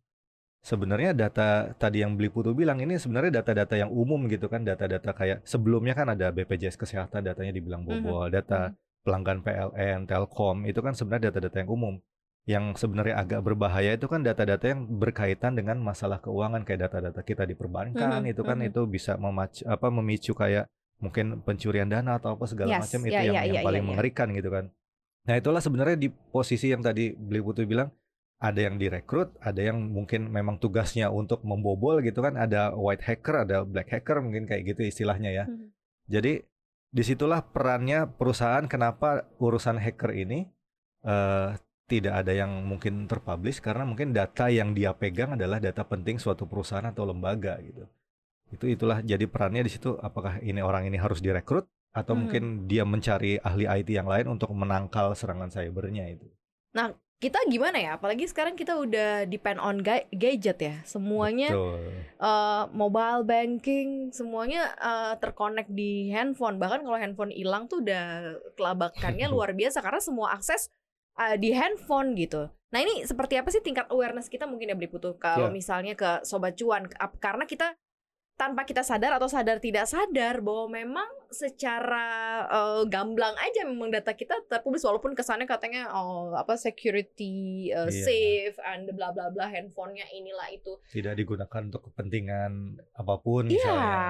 sebenarnya 0.65 1.13
data 1.13 1.77
tadi 1.77 2.01
yang 2.01 2.17
beli 2.17 2.33
putu 2.33 2.57
bilang 2.57 2.81
ini 2.81 2.97
sebenarnya 2.97 3.45
data-data 3.45 3.77
yang 3.77 3.93
umum 3.93 4.25
gitu 4.33 4.49
kan 4.49 4.65
data-data 4.65 5.13
kayak 5.13 5.45
sebelumnya 5.45 5.93
kan 5.93 6.09
ada 6.09 6.33
BPJS 6.33 6.81
kesehatan 6.81 7.21
datanya 7.21 7.53
dibilang 7.53 7.85
bobol 7.85 8.33
data 8.33 8.73
pelanggan 9.05 9.45
PLN 9.45 10.09
Telkom 10.09 10.65
itu 10.65 10.81
kan 10.81 10.97
sebenarnya 10.97 11.29
data-data 11.29 11.61
yang 11.61 11.69
umum 11.69 11.95
yang 12.45 12.65
sebenarnya 12.77 13.21
agak 13.21 13.41
berbahaya 13.45 13.97
itu 13.97 14.09
kan 14.09 14.25
data-data 14.25 14.65
yang 14.73 14.89
berkaitan 14.89 15.53
dengan 15.57 15.81
masalah 15.81 16.21
keuangan 16.21 16.65
kayak 16.65 16.89
data-data 16.89 17.21
kita 17.21 17.45
di 17.45 17.53
perbankan 17.57 18.25
Mhm, 18.25 18.33
itu 18.33 18.43
kan 18.45 18.57
mhm. 18.61 18.69
itu 18.73 18.81
bisa 18.89 19.21
memac 19.21 19.61
apa 19.69 19.87
memicu 19.93 20.33
kayak 20.33 20.69
mungkin 21.01 21.41
pencurian 21.45 21.89
dana 21.89 22.17
atau 22.17 22.37
apa 22.37 22.45
segala 22.49 22.81
Yes, 22.81 22.89
macam 22.89 23.01
itu 23.05 23.13
ya, 23.13 23.21
yang, 23.29 23.37
ya, 23.37 23.43
yang 23.49 23.57
ya, 23.61 23.65
paling 23.65 23.85
ya, 23.85 23.85
ya. 23.85 23.91
mengerikan 23.93 24.29
gitu 24.33 24.49
kan. 24.49 24.65
Nah 25.25 25.35
itulah 25.41 25.61
sebenarnya 25.65 25.97
di 25.97 26.09
posisi 26.13 26.69
yang 26.69 26.85
tadi 26.85 27.17
beli 27.17 27.41
putu 27.41 27.65
bilang 27.65 27.89
ada 28.45 28.61
yang 28.61 28.77
direkrut, 28.77 29.33
ada 29.41 29.57
yang 29.57 29.81
mungkin 29.89 30.29
memang 30.29 30.61
tugasnya 30.61 31.09
untuk 31.09 31.41
membobol 31.49 32.05
gitu 32.05 32.21
kan, 32.21 32.37
ada 32.37 32.77
white 32.77 33.01
hacker, 33.01 33.49
ada 33.49 33.65
black 33.65 33.89
hacker 33.89 34.21
mungkin 34.21 34.45
kayak 34.45 34.77
gitu 34.77 34.85
istilahnya 34.85 35.33
ya. 35.33 35.45
Mhm. 35.49 35.73
Jadi 36.13 36.33
di 36.95 37.03
situlah 37.03 37.41
perannya 37.41 38.07
perusahaan 38.07 38.69
kenapa 38.69 39.27
urusan 39.41 39.81
hacker 39.81 40.13
ini 40.13 40.47
eh, 41.05 41.49
tidak 41.85 42.15
ada 42.25 42.33
yang 42.33 42.65
mungkin 42.65 43.05
terpublish 43.05 43.61
karena 43.61 43.85
mungkin 43.85 44.13
data 44.17 44.49
yang 44.49 44.73
dia 44.73 44.97
pegang 44.97 45.37
adalah 45.37 45.61
data 45.61 45.85
penting 45.85 46.17
suatu 46.17 46.49
perusahaan 46.49 46.85
atau 46.85 47.05
lembaga 47.05 47.61
gitu. 47.61 47.85
Itu 48.53 48.69
itulah 48.69 49.01
jadi 49.01 49.25
perannya 49.25 49.65
di 49.65 49.73
situ 49.73 49.97
apakah 50.01 50.41
ini 50.45 50.61
orang 50.61 50.89
ini 50.89 50.97
harus 51.01 51.21
direkrut 51.21 51.69
atau 51.95 52.13
Mhm. 52.13 52.21
mungkin 52.21 52.45
dia 52.67 52.83
mencari 52.83 53.39
ahli 53.39 53.65
IT 53.65 53.89
yang 53.89 54.11
lain 54.11 54.27
untuk 54.29 54.51
menangkal 54.51 55.15
serangan 55.15 55.49
cybernya 55.49 56.11
itu. 56.11 56.27
Kita 57.15 57.41
gimana 57.49 57.81
ya? 57.81 57.97
Apalagi 57.97 58.29
sekarang 58.29 58.53
kita 58.53 58.77
udah 58.77 59.25
depend 59.25 59.57
on 59.57 59.81
ga- 59.81 60.05
gadget 60.13 60.61
ya. 60.61 60.75
Semuanya 60.85 61.57
Betul. 61.57 61.81
eh, 62.21 62.65
mobile 62.69 63.23
banking 63.25 64.13
semuanya 64.13 64.69
eh, 64.77 65.15
terkonek 65.17 65.65
di 65.73 66.13
handphone 66.13 66.61
bahkan 66.61 66.85
kalau 66.85 67.01
handphone 67.01 67.33
hilang 67.33 67.65
tuh 67.65 67.81
udah 67.81 68.37
kelabakannya 68.53 69.25
luar 69.33 69.57
biasa 69.57 69.81
karena 69.81 70.05
semua 70.05 70.37
akses 70.37 70.69
eh, 71.17 71.41
di 71.41 71.57
handphone 71.57 72.13
gitu. 72.13 72.51
Nah 72.75 72.81
ini 72.83 73.07
seperti 73.09 73.41
apa 73.41 73.49
sih 73.49 73.65
tingkat 73.65 73.89
awareness 73.89 74.29
kita 74.29 74.45
mungkin 74.45 74.75
ya 74.75 74.77
beli 74.77 74.91
putu 74.93 75.17
kalau 75.17 75.49
Ya. 75.49 75.55
misalnya 75.55 75.97
ke 75.97 76.27
sobat 76.29 76.59
cuan 76.61 76.91
karena 77.23 77.49
kita 77.49 77.73
tanpa 78.35 78.67
kita 78.67 78.83
sadar 78.83 79.15
atau 79.15 79.31
sadar 79.31 79.63
tidak 79.63 79.87
sadar 79.87 80.43
bahwa 80.43 80.67
memang 80.75 81.07
secara 81.31 82.07
eh, 82.51 82.83
gamblang 82.91 83.31
aja 83.39 83.63
memang 83.63 83.95
data 83.95 84.11
kita 84.11 84.43
terpublis 84.51 84.83
walaupun 84.83 85.15
kesannya 85.15 85.47
katanya 85.47 85.87
oh 85.95 86.35
apa 86.35 86.59
security 86.59 87.71
eh, 87.71 87.87
Iya. 87.87 88.03
safe 88.03 88.59
and 88.67 88.91
bla 88.91 89.15
bla 89.15 89.31
bla 89.31 89.47
handphonenya 89.47 90.11
inilah 90.11 90.51
itu 90.51 90.75
Tidak 90.91 91.15
digunakan 91.15 91.61
untuk 91.63 91.87
kepentingan 91.91 92.53
apa 92.99 93.15
pun 93.23 93.47
Iya, 93.47 93.55
misalnya. 93.55 94.03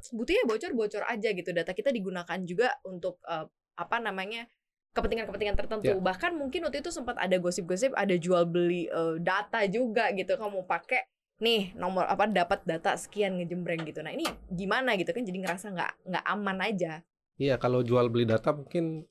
sebetulnya 0.06 0.44
bocor-bocor 0.46 1.02
aja 1.02 1.28
gitu. 1.34 1.50
Data 1.50 1.74
kita 1.74 1.90
digunakan 1.90 2.38
juga 2.46 2.78
untuk 2.86 3.18
eh, 3.26 3.46
apa 3.74 3.96
namanya 3.98 4.46
kepentingan-kepentingan 4.92 5.56
tertentu. 5.56 5.88
Ya. 5.88 5.98
Bahkan 5.98 6.36
mungkin 6.36 6.68
waktu 6.68 6.84
itu 6.84 6.92
sempat 6.92 7.16
ada 7.18 7.34
gosip-gosip, 7.40 7.96
ada 7.96 8.14
jual 8.14 8.44
beli 8.46 8.86
eh, 8.86 9.16
data 9.18 9.64
juga 9.66 10.14
gitu. 10.14 10.36
Kamu 10.38 10.68
pakai 10.68 11.10
nih 11.42 11.74
nomor 11.74 12.06
apa 12.06 12.30
dapat 12.30 12.62
data 12.62 12.94
sekian 12.94 13.42
ngejembreng 13.42 13.82
gitu. 13.82 13.98
Nah 14.00 14.14
ini 14.14 14.22
gimana 14.46 14.94
gitu 14.94 15.10
kan? 15.10 15.26
Jadi 15.26 15.38
ngerasa 15.42 15.74
nggak 15.74 15.92
nggak 16.06 16.24
aman 16.30 16.58
aja. 16.62 16.92
Iya, 17.42 17.58
kalau 17.58 17.82
jual 17.82 18.06
beli 18.06 18.22
data 18.22 18.54
mungkin 18.54 19.02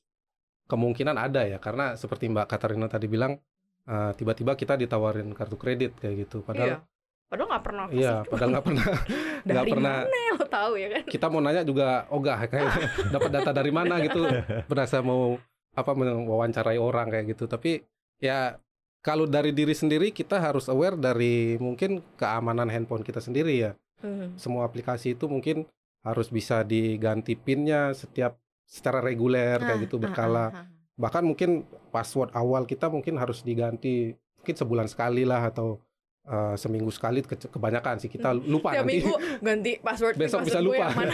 kemungkinan 0.71 1.19
ada 1.19 1.43
ya, 1.43 1.59
karena 1.59 1.99
seperti 1.99 2.31
Mbak 2.31 2.47
Katarina 2.47 2.87
tadi 2.87 3.11
bilang, 3.11 3.35
eh, 3.83 4.11
tiba-tiba 4.15 4.55
kita 4.55 4.79
ditawarin 4.79 5.35
kartu 5.35 5.59
kredit 5.59 5.99
kayak 5.99 6.27
gitu. 6.27 6.39
Padahal, 6.39 6.79
iya. 6.79 6.87
Padahal 7.27 7.47
nggak 7.51 7.63
pernah. 7.63 7.85
iya, 7.91 8.15
padahal 8.23 8.49
nggak 8.55 8.65
pernah, 8.67 8.85
nggak 9.47 9.65
pernah. 9.67 9.95
mana 10.03 10.19
ya 10.19 10.31
lo 10.35 10.45
tahu 10.47 10.73
ya 10.79 10.87
kan? 10.91 11.03
Kita 11.11 11.25
mau 11.27 11.41
nanya 11.43 11.63
juga 11.67 11.87
ogah 12.07 12.39
kayak 12.47 12.71
dapat 13.15 13.29
data 13.35 13.51
dari 13.51 13.71
mana 13.75 13.99
gitu. 13.99 14.23
Berasa 14.71 15.03
mau 15.03 15.35
apa 15.71 15.91
mewawancarai 15.91 16.79
orang 16.79 17.07
kayak 17.11 17.35
gitu. 17.35 17.51
Tapi 17.51 17.83
ya 18.19 18.55
kalau 19.01 19.25
dari 19.25 19.49
diri 19.49 19.73
sendiri 19.73 20.09
kita 20.09 20.37
harus 20.37 20.65
aware 20.65 20.95
dari 20.95 21.57
mungkin 21.57 22.01
keamanan 22.15 22.67
handphone 22.67 23.01
kita 23.01 23.17
sendiri 23.17 23.53
ya. 23.59 23.71
Mhm. 23.99 24.35
Semua 24.35 24.63
aplikasi 24.63 25.13
itu 25.13 25.25
mungkin 25.25 25.65
harus 26.01 26.27
bisa 26.27 26.61
diganti 26.63 27.35
pinnya 27.35 27.91
setiap 27.91 28.37
secara 28.63 28.97
reguler 28.99 29.57
kayak 29.59 29.77
Ah, 29.77 29.83
gitu 29.83 29.95
ah, 29.95 30.01
berkala. 30.01 30.39
ah, 30.43 30.49
ah. 30.55 30.65
bahkan 30.93 31.21
mungkin 31.21 31.61
password 31.89 32.29
awal 32.31 32.63
kita 32.63 32.87
mungkin 32.87 33.15
harus 33.15 33.41
diganti 33.41 34.13
mungkin 34.35 34.55
sebulan 34.55 34.87
sekali 34.87 35.21
lah 35.21 35.45
atau 35.45 35.81
eh, 36.23 36.53
seminggu 36.55 36.89
sekali 36.89 37.19
ke- 37.19 37.49
kebanyakan 37.49 37.97
sih 37.97 38.05
kita 38.07 38.31
lupa 38.31 38.71
Tiap 38.71 38.81
nanti 38.81 38.93
minggu 38.95 39.13
ganti 39.41 39.71
password 39.79 40.13
Besok 40.15 40.39
bisa 40.43 40.53
password 40.53 40.61
gue 40.63 40.69
lupa. 40.71 40.85
yang 40.85 40.93
mana. 40.95 41.13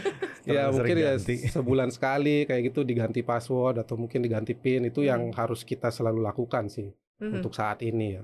ya 0.48 0.62
mungkin 0.68 0.96
ya 0.96 1.12
sebulan 1.50 1.88
sekali 1.88 2.36
kayak 2.44 2.62
gitu 2.66 2.80
diganti 2.82 3.20
password 3.22 3.78
atau 3.78 3.96
mungkin 3.96 4.20
diganti 4.20 4.52
pin 4.52 4.82
itu 4.82 5.00
yang 5.02 5.28
Hmm. 5.28 5.36
harus 5.36 5.60
kita 5.62 5.88
selalu 5.88 6.20
lakukan 6.22 6.66
sih 6.66 6.88
Mhm. 7.18 7.42
untuk 7.42 7.52
saat 7.54 7.82
ini 7.82 8.18
ya 8.18 8.22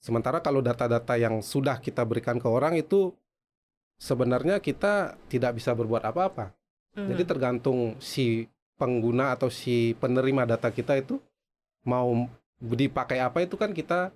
sementara 0.00 0.38
kalau 0.38 0.62
data-data 0.62 1.18
yang 1.18 1.42
sudah 1.42 1.82
kita 1.82 2.06
berikan 2.06 2.38
ke 2.38 2.46
orang 2.46 2.78
itu 2.78 3.10
sebenarnya 3.98 4.62
kita 4.62 5.18
tidak 5.26 5.58
bisa 5.58 5.72
berbuat 5.72 6.04
apa-apa 6.04 6.56
Mhm. 6.96 7.08
Jadi 7.12 7.22
tergantung 7.28 7.78
si 8.00 8.48
pengguna 8.80 9.36
atau 9.36 9.52
si 9.52 9.92
penerima 10.00 10.48
data 10.48 10.72
kita 10.72 10.96
itu 10.96 11.20
mau 11.84 12.24
dipakai 12.56 13.20
apa 13.20 13.44
itu 13.44 13.60
kan 13.60 13.76
kita 13.76 14.10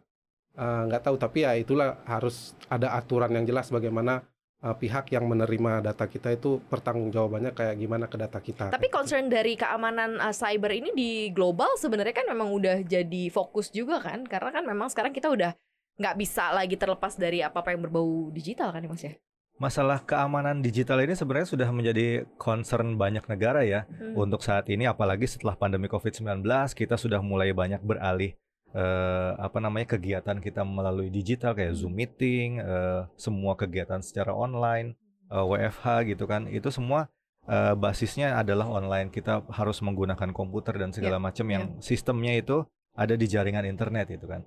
eh, 0.57 0.83
nggak 0.89 1.05
tahu. 1.07 1.17
Tapi 1.21 1.39
ya 1.45 1.53
itulah 1.55 2.01
harus 2.09 2.57
ada 2.73 2.97
aturan 2.97 3.31
yang 3.37 3.45
jelas 3.45 3.69
bagaimana 3.69 4.25
eh, 4.61 4.77
pihak 4.77 5.09
yang 5.11 5.25
menerima 5.25 5.81
data 5.81 6.05
kita 6.05 6.31
itu 6.31 6.61
pertanggungjawabannya 6.69 7.53
kayak 7.53 7.75
gimana 7.81 8.05
ke 8.07 8.17
data 8.21 8.39
kita. 8.39 8.65
Tapi 8.71 8.89
concern 8.89 9.27
dari 9.33 9.57
keamanan 9.57 10.21
uh, 10.21 10.33
cyber 10.33 10.73
ini 10.77 10.91
di 10.93 11.11
global 11.33 11.75
sebenarnya 11.81 12.13
kan 12.13 12.27
memang 12.29 12.53
udah 12.53 12.85
jadi 12.85 13.33
fokus 13.33 13.73
juga 13.73 14.01
kan, 14.01 14.25
karena 14.29 14.51
kan 14.53 14.65
memang 14.65 14.89
sekarang 14.93 15.13
kita 15.13 15.33
udah 15.33 15.53
nggak 16.01 16.17
bisa 16.17 16.49
lagi 16.53 16.81
terlepas 16.81 17.13
dari 17.17 17.45
apa 17.45 17.61
apa 17.61 17.77
yang 17.77 17.85
berbau 17.85 18.33
digital 18.33 18.73
kan 18.73 18.81
ya 18.81 18.89
mas 18.89 19.05
ya. 19.05 19.13
Masalah 19.61 20.01
keamanan 20.01 20.65
digital 20.65 21.05
ini 21.05 21.13
sebenarnya 21.13 21.53
sudah 21.53 21.69
menjadi 21.69 22.25
concern 22.41 22.97
banyak 22.97 23.21
negara 23.29 23.61
ya 23.61 23.85
Hmm. 23.85 24.17
untuk 24.17 24.41
saat 24.41 24.65
ini 24.73 24.89
apalagi 24.89 25.29
setelah 25.29 25.53
pandemi 25.53 25.85
Covid-19 25.85 26.41
kita 26.73 26.97
sudah 26.97 27.21
mulai 27.21 27.53
banyak 27.53 27.85
beralih 27.85 28.33
eh, 28.73 29.31
apa 29.37 29.59
namanya 29.59 29.87
kegiatan 29.89 30.39
kita 30.39 30.63
melalui 30.63 31.09
digital 31.09 31.53
kayak 31.53 31.75
Zoom 31.75 31.95
meeting, 31.95 32.59
eh, 32.59 33.07
semua 33.15 33.55
kegiatan 33.55 33.99
secara 33.99 34.31
online, 34.31 34.95
eh, 35.27 35.43
WFH 35.43 35.85
gitu 36.09 36.25
kan. 36.25 36.47
Itu 36.47 36.71
semua 36.71 37.11
eh, 37.45 37.75
basisnya 37.75 38.37
adalah 38.37 38.69
online. 38.69 39.11
Kita 39.11 39.43
harus 39.51 39.81
menggunakan 39.81 40.31
komputer 40.31 40.77
dan 40.77 40.93
segala 40.93 41.19
macam 41.19 41.47
yang 41.47 41.65
sistemnya 41.81 42.37
itu 42.37 42.63
ada 42.95 43.15
di 43.15 43.27
jaringan 43.27 43.65
internet 43.65 44.13
itu 44.13 44.23
kan. 44.25 44.45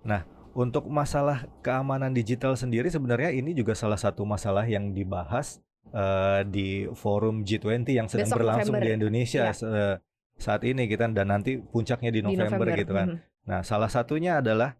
Nah, 0.00 0.22
untuk 0.54 0.86
masalah 0.86 1.44
keamanan 1.60 2.10
digital 2.10 2.54
sendiri 2.54 2.88
sebenarnya 2.88 3.34
ini 3.34 3.52
juga 3.52 3.74
salah 3.74 3.98
satu 3.98 4.24
masalah 4.24 4.64
yang 4.64 4.92
dibahas 4.92 5.60
eh, 5.88 6.40
di 6.44 6.68
forum 6.94 7.42
G20 7.42 7.84
yang 7.90 8.08
sedang 8.08 8.28
Besok 8.28 8.38
berlangsung 8.38 8.76
November. 8.76 8.86
di 8.86 8.96
Indonesia 8.96 9.42
Ya. 9.44 9.52
se- 9.52 9.98
saat 10.38 10.62
ini 10.62 10.86
kita 10.86 11.10
dan 11.10 11.28
nanti 11.28 11.58
puncaknya 11.58 12.14
di 12.14 12.20
Di 12.20 12.26
November, 12.30 12.70
gitu 12.72 12.92
kan. 12.94 13.08
Mhm. 13.08 13.18
Nah, 13.48 13.64
salah 13.64 13.88
satunya 13.88 14.38
adalah 14.38 14.76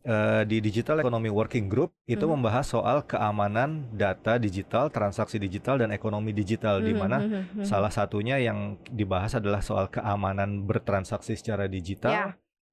eh, 0.00 0.48
di 0.48 0.64
Digital 0.64 1.04
Economy 1.04 1.28
Working 1.28 1.68
Group 1.68 1.92
itu 2.08 2.24
Mhm. 2.24 2.32
membahas 2.40 2.64
soal 2.64 3.04
keamanan 3.04 3.84
data 3.92 4.40
digital, 4.40 4.88
transaksi 4.88 5.36
digital 5.36 5.76
dan 5.76 5.92
ekonomi 5.92 6.32
digital 6.32 6.80
di 6.80 6.96
Mhm, 6.96 7.00
mana 7.00 7.18
mhm, 7.20 7.28
mhm. 7.60 7.64
salah 7.68 7.92
satunya 7.92 8.40
yang 8.40 8.80
dibahas 8.88 9.36
adalah 9.36 9.60
soal 9.60 9.92
keamanan 9.92 10.64
bertransaksi 10.64 11.36
secara 11.36 11.68
digital. 11.68 12.12
Ya. 12.16 12.28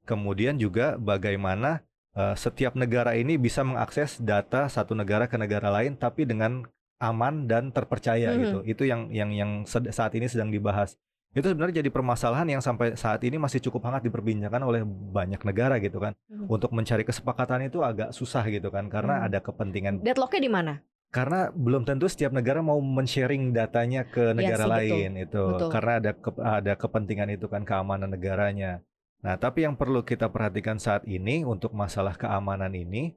Kemudian 0.08 0.56
juga 0.56 0.96
bagaimana 0.96 1.84
eh, 2.16 2.34
setiap 2.34 2.74
negara 2.80 3.14
ini 3.14 3.36
bisa 3.36 3.62
mengakses 3.62 4.18
data 4.18 4.72
satu 4.72 4.96
negara 4.96 5.28
ke 5.28 5.36
negara 5.36 5.68
lain 5.70 5.94
tapi 5.94 6.24
dengan 6.24 6.64
aman 6.98 7.46
dan 7.46 7.70
terpercaya 7.70 8.34
Mhm. 8.34 8.40
gitu. 8.40 8.60
Itu 8.66 8.84
yang 8.88 9.12
yang 9.12 9.30
yang 9.36 9.52
saat 9.68 10.16
ini 10.16 10.26
sedang 10.26 10.48
dibahas. 10.50 10.96
Itu 11.32 11.48
sebenarnya 11.48 11.84
jadi 11.84 11.90
permasalahan 11.90 12.48
yang 12.48 12.62
sampai 12.62 12.96
saat 12.96 13.22
ini 13.22 13.36
masih 13.36 13.60
cukup 13.60 13.84
hangat 13.86 14.06
diperbincangkan 14.06 14.62
oleh 14.62 14.82
banyak 14.86 15.42
negara 15.44 15.78
gitu 15.78 15.98
kan. 15.98 16.16
Mhm. 16.28 16.48
Untuk 16.48 16.72
mencari 16.72 17.04
kesepakatan 17.04 17.68
itu 17.68 17.84
agak 17.84 18.12
susah 18.12 18.48
gitu 18.48 18.70
kan 18.70 18.88
karena 18.88 19.22
Mhm. 19.22 19.26
ada 19.28 19.40
kepentingan 19.42 19.94
Deadlocknya 20.02 20.42
di 20.42 20.52
mana? 20.52 20.74
karena 21.08 21.48
belum 21.50 21.88
tentu 21.88 22.04
setiap 22.06 22.36
negara 22.36 22.60
mau 22.60 22.76
men-sharing 22.78 23.56
datanya 23.56 24.04
ke 24.04 24.36
negara 24.36 24.60
Iya 24.60 24.68
sih, 24.68 24.68
betul. 24.68 24.76
lain 24.92 25.12
itu 25.16 25.44
Betul. 25.56 25.70
karena 25.72 25.92
ada 25.98 26.12
ke- 26.12 26.44
ada 26.44 26.74
kepentingan 26.76 27.30
itu 27.32 27.48
kan 27.48 27.64
keamanan 27.64 28.12
negaranya. 28.12 28.84
Nah, 29.24 29.40
tapi 29.40 29.64
yang 29.64 29.74
perlu 29.74 30.04
kita 30.04 30.28
perhatikan 30.28 30.78
saat 30.78 31.08
ini 31.08 31.42
untuk 31.42 31.72
masalah 31.72 32.14
keamanan 32.14 32.70
ini 32.72 33.16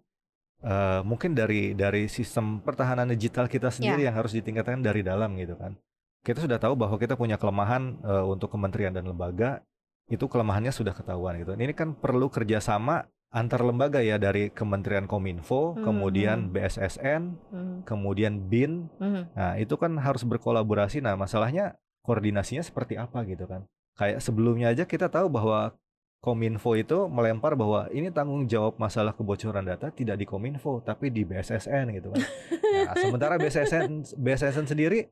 eh, 0.61 1.01
mungkin 1.03 1.33
dari 1.33 1.73
dari 1.73 2.05
sistem 2.07 2.61
pertahanan 2.61 3.09
digital 3.09 3.49
kita 3.49 3.73
sendiri 3.73 4.05
yang 4.05 4.13
harus 4.15 4.37
ditingkatkan 4.37 4.81
dari 4.81 5.01
dalam 5.01 5.33
gitu 5.35 5.57
kan. 5.57 5.73
Kita 6.21 6.45
sudah 6.45 6.61
tahu 6.61 6.77
bahwa 6.77 7.01
kita 7.01 7.17
punya 7.17 7.41
kelemahan 7.41 7.97
eh, 8.01 8.25
untuk 8.25 8.53
kementerian 8.53 8.93
dan 8.93 9.09
lembaga 9.09 9.65
itu 10.11 10.27
kelemahannya 10.27 10.75
sudah 10.75 10.93
ketahuan 10.93 11.39
gitu. 11.39 11.55
Ini 11.55 11.73
kan 11.73 11.95
perlu 11.95 12.29
kerjasama 12.29 13.07
antar 13.31 13.63
lembaga 13.63 14.03
ya 14.03 14.19
dari 14.19 14.51
Kementerian 14.51 15.07
Kominfo, 15.07 15.79
Hmm, 15.79 15.87
kemudian 15.87 16.39
hmm. 16.47 16.53
BSSN, 16.53 17.23
Mhm, 17.55 17.77
kemudian 17.87 18.33
BIN. 18.51 18.91
mhm. 18.99 19.23
Nah 19.39 19.55
itu 19.55 19.79
kan 19.79 19.95
harus 20.03 20.27
berkolaborasi. 20.27 20.99
Nah 20.99 21.15
masalahnya 21.15 21.79
koordinasinya 22.03 22.61
seperti 22.61 22.99
apa 22.99 23.23
gitu 23.25 23.47
kan? 23.47 23.71
Kayak 23.95 24.19
sebelumnya 24.19 24.75
aja 24.75 24.83
kita 24.83 25.07
tahu 25.07 25.31
bahwa 25.31 25.79
Kominfo 26.21 26.77
itu 26.77 27.09
melempar 27.09 27.57
bahwa 27.57 27.89
ini 27.97 28.13
tanggung 28.13 28.45
jawab 28.45 28.77
masalah 28.77 29.17
kebocoran 29.17 29.65
data 29.65 29.89
tidak 29.89 30.21
di 30.21 30.27
Kominfo 30.29 30.85
tapi 30.85 31.09
di 31.09 31.25
BSSN 31.25 31.97
gitu 31.97 32.13
kan. 32.13 32.21
Nah, 32.61 32.95
sementara 32.99 33.41
BSSN 33.41 34.05
BSSN 34.21 34.69
sendiri 34.69 35.09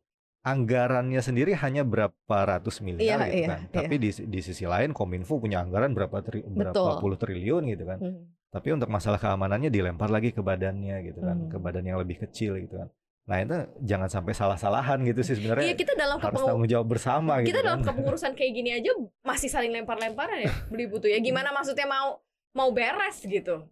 anggarannya 0.49 1.21
sendiri 1.21 1.52
hanya 1.55 1.83
berapa 1.83 2.12
ratus 2.38 2.81
miliar 2.81 3.21
Iya, 3.21 3.26
gitu 3.26 3.38
iya, 3.38 3.49
kan. 3.49 3.61
Tapi 3.71 3.95
di 3.97 4.11
di 4.11 4.40
sisi 4.40 4.64
lain 4.64 4.90
Kominfo 4.90 5.37
punya 5.37 5.61
anggaran 5.61 5.93
berapa 5.93 6.19
tri, 6.21 6.40
berapa 6.40 6.73
Betul. 6.73 6.99
puluh 6.99 7.17
triliun 7.17 7.62
gitu 7.69 7.85
kan. 7.85 7.99
Mhm. 7.99 8.23
Tapi 8.49 8.69
untuk 8.73 8.88
masalah 8.88 9.17
keamanannya 9.17 9.69
dilempar 9.69 10.09
lagi 10.09 10.31
ke 10.31 10.40
badannya 10.40 11.05
gitu 11.05 11.21
kan, 11.21 11.37
Hmm. 11.38 11.50
ke 11.50 11.57
badan 11.57 11.85
yang 11.85 11.99
lebih 11.99 12.17
kecil 12.19 12.57
gitu 12.57 12.76
kan. 12.76 12.88
Nah 13.25 13.37
itu 13.38 13.57
jangan 13.83 14.09
sampai 14.09 14.33
salah-salahan 14.33 15.05
gitu 15.05 15.21
sih 15.21 15.37
Iya 15.37 15.52
sebenarnya 15.52 15.76
kita 15.76 15.93
dalam 15.93 16.17
harus 16.17 16.40
tanggung 16.40 16.64
jawab 16.64 16.88
bersama 16.88 17.33
gitu 17.38 17.52
kita 17.52 17.61
dalam 17.61 17.81
kan. 17.81 17.93
kepengurusan 17.93 18.33
kayak 18.33 18.52
gini 18.55 18.71
aja 18.73 18.88
masih 19.21 19.47
saling 19.47 19.69
lempar-lemparan 19.71 20.40
ya 20.40 20.52
beli 20.67 20.88
butuh 20.88 21.07
ya 21.07 21.21
gimana 21.21 21.52
maksudnya 21.52 21.85
mau 21.85 22.25
mau 22.50 22.73
beres 22.73 23.21
gitu 23.21 23.69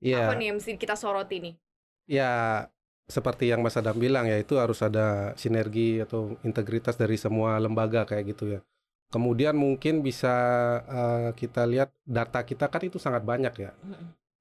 Iya. 0.00 0.24
apa 0.24 0.32
nih 0.34 0.46
yang 0.48 0.56
mesti 0.56 0.72
kita 0.74 0.96
soroti 0.96 1.36
nih 1.36 1.54
Ya 2.08 2.64
seperti 3.08 3.48
yang 3.48 3.64
Mas 3.64 3.74
Adam 3.80 3.96
bilang 3.96 4.28
ya 4.28 4.36
itu 4.36 4.60
harus 4.60 4.84
ada 4.84 5.32
sinergi 5.34 5.98
atau 6.04 6.36
integritas 6.44 6.94
dari 6.94 7.16
semua 7.16 7.56
lembaga 7.56 8.04
kayak 8.04 8.36
gitu 8.36 8.44
ya. 8.54 8.60
Kemudian 9.08 9.56
mungkin 9.56 10.04
bisa 10.04 10.34
eh, 10.84 11.30
kita 11.32 11.64
lihat 11.64 11.88
data 12.04 12.44
kita 12.44 12.68
kan 12.68 12.84
itu 12.84 13.00
sangat 13.00 13.24
banyak 13.24 13.54
ya. 13.56 13.72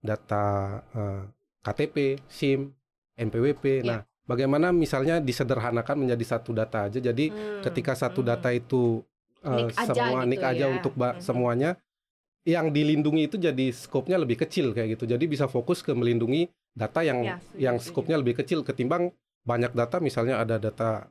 Data 0.03 0.45
eh, 0.91 1.23
KTP, 1.63 2.19
SIM, 2.27 2.71
NPWP. 3.15 3.81
Iya. 3.81 3.87
Nah, 3.87 3.99
bagaimana 4.27 4.75
misalnya 4.75 5.23
disederhanakan 5.23 6.03
menjadi 6.03 6.37
satu 6.37 6.51
data 6.51 6.91
aja. 6.91 6.99
Jadi 6.99 7.31
Hmm, 7.31 7.63
ketika 7.63 7.95
satu 7.95 8.19
hmm. 8.19 8.29
data 8.29 8.49
itu 8.51 8.99
Nick 9.47 9.79
aja 9.79 9.85
semua 9.87 10.19
gitu 10.25 10.29
nick 10.33 10.43
aja 10.43 10.65
ya. 10.67 10.73
untuk 10.75 10.93
Mhm. 10.99 11.23
semuanya 11.23 11.69
yang 12.43 12.71
dilindungi 12.71 13.27
itu 13.31 13.35
jadi 13.39 13.71
skopnya 13.71 14.19
lebih 14.19 14.39
kecil 14.43 14.75
kayak 14.75 14.99
gitu. 14.99 15.07
Jadi 15.07 15.23
bisa 15.27 15.47
fokus 15.47 15.79
ke 15.79 15.95
melindungi 15.95 16.51
data 16.77 17.01
yang 17.01 17.19
Ya, 17.19 17.35
setuju, 17.37 17.57
yang 17.57 17.75
setuju. 17.75 17.89
skopnya 17.89 18.17
lebih 18.17 18.35
kecil 18.37 18.61
ketimbang 18.61 19.09
banyak 19.41 19.73
data 19.73 19.97
misalnya 19.97 20.37
ada 20.37 20.55
data 20.57 21.09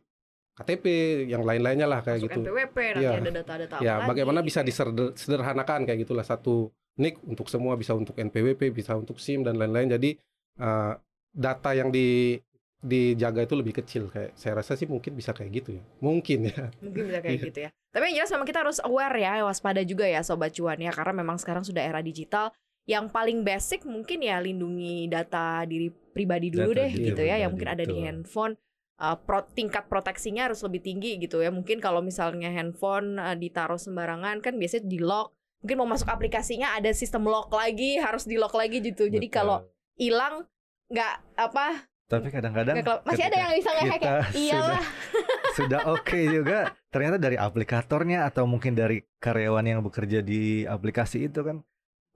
KTP 0.54 0.84
yang 1.26 1.42
lain-lainnya 1.42 1.84
lah 1.84 2.00
kayak 2.00 2.22
Masuk 2.22 2.30
gitu. 2.30 2.40
NPWP 2.46 2.76
nanti 2.94 3.04
Iya. 3.04 3.12
ada 3.18 3.30
data-data 3.34 3.74
apa 3.76 3.82
Ya, 3.82 3.94
lagi 3.94 4.08
bagaimana 4.08 4.40
gitu 4.40 4.48
bisa 4.48 4.60
ya. 4.60 4.66
disederhanakan 5.12 5.80
kayak 5.84 5.98
gitulah 6.00 6.24
satu 6.24 6.54
nick 6.96 7.20
untuk 7.20 7.46
semua 7.46 7.76
bisa 7.76 7.92
untuk 7.92 8.16
NPWP, 8.16 8.72
bisa 8.72 8.94
untuk 8.94 9.18
SIM 9.18 9.42
dan 9.42 9.58
lain-lain. 9.58 9.90
Jadi 9.90 10.16
eh, 10.56 10.92
data 11.28 11.70
yang 11.72 11.92
di 11.92 12.40
dijaga 12.78 13.42
itu 13.42 13.52
lebih 13.52 13.74
kecil 13.74 14.06
kayak 14.06 14.32
saya 14.32 14.56
rasa 14.56 14.72
sih 14.72 14.86
mungkin 14.86 15.12
bisa 15.12 15.32
kayak 15.32 15.50
gitu 15.54 15.70
ya. 15.76 15.82
Mungkin 15.98 16.38
ya. 16.46 16.70
mungkin 16.78 17.02
bisa 17.04 17.18
kayak 17.20 17.34
Iya. 17.36 17.44
gitu 17.44 17.58
ya 17.60 17.70
tapi 17.90 18.04
yang 18.06 18.16
jelas 18.20 18.30
memang 18.30 18.44
kita 18.46 18.60
harus 18.60 18.78
aware 18.78 19.16
ya 19.16 19.40
waspada 19.42 19.80
juga 19.80 20.04
ya 20.04 20.20
sobat 20.20 20.52
cuan 20.52 20.76
ya 20.76 20.92
karena 20.92 21.16
memang 21.16 21.36
sekarang 21.36 21.64
sudah 21.64 21.80
era 21.80 22.00
digital 22.00 22.52
yang 22.86 23.10
paling 23.10 23.42
basic 23.42 23.82
mungkin 23.82 24.22
ya 24.22 24.38
lindungi 24.38 25.10
data 25.10 25.66
diri 25.66 25.90
pribadi 25.90 26.54
dulu 26.54 26.70
Data 26.70 26.80
deh 26.86 26.90
diri 26.94 27.06
gitu 27.12 27.22
ya 27.26 27.36
yang 27.42 27.50
mungkin 27.52 27.70
ada 27.70 27.84
di 27.84 27.92
betul. 27.92 28.06
handphone 28.06 28.54
Uh, 28.96 29.12
pro- 29.12 29.44
tingkat 29.52 29.92
proteksinya 29.92 30.48
harus 30.48 30.64
lebih 30.64 30.80
tinggi 30.80 31.20
gitu 31.20 31.44
ya. 31.44 31.52
Mungkin 31.52 31.84
kalau 31.84 32.00
misalnya 32.00 32.48
handphone 32.48 33.20
uh, 33.20 33.36
ditaruh 33.36 33.76
sembarangan 33.76 34.40
kan 34.40 34.56
biasanya 34.56 34.88
di 34.88 35.04
lock. 35.04 35.36
Mungkin 35.60 35.76
mau 35.84 35.88
masuk 35.92 36.08
aplikasinya 36.08 36.72
ada 36.72 36.88
sistem 36.96 37.28
lock 37.28 37.52
lagi 37.52 38.00
harus 38.00 38.24
di 38.24 38.40
lock 38.40 38.56
lagi 38.56 38.80
gitu. 38.80 39.04
Jadi 39.12 39.28
Betul. 39.28 39.36
kalau 39.36 39.68
hilang 40.00 40.48
nggak 40.88 41.14
apa 41.36 41.92
tapi 42.06 42.30
kadang-kadang 42.30 42.78
masih 43.02 43.24
ada 43.26 43.36
yang 43.36 43.52
bisa 43.58 43.70
ngehack 43.74 44.02
ya? 44.02 44.12
iyalah 44.46 44.84
sudah 45.58 45.80
oke 45.90 46.20
juga 46.30 46.70
ternyata 46.94 47.18
dari 47.18 47.34
aplikatornya 47.34 48.30
atau 48.30 48.46
mungkin 48.46 48.78
dari 48.78 49.02
karyawan 49.18 49.66
yang 49.66 49.82
bekerja 49.82 50.22
di 50.22 50.62
aplikasi 50.62 51.26
itu 51.26 51.42
kan 51.42 51.66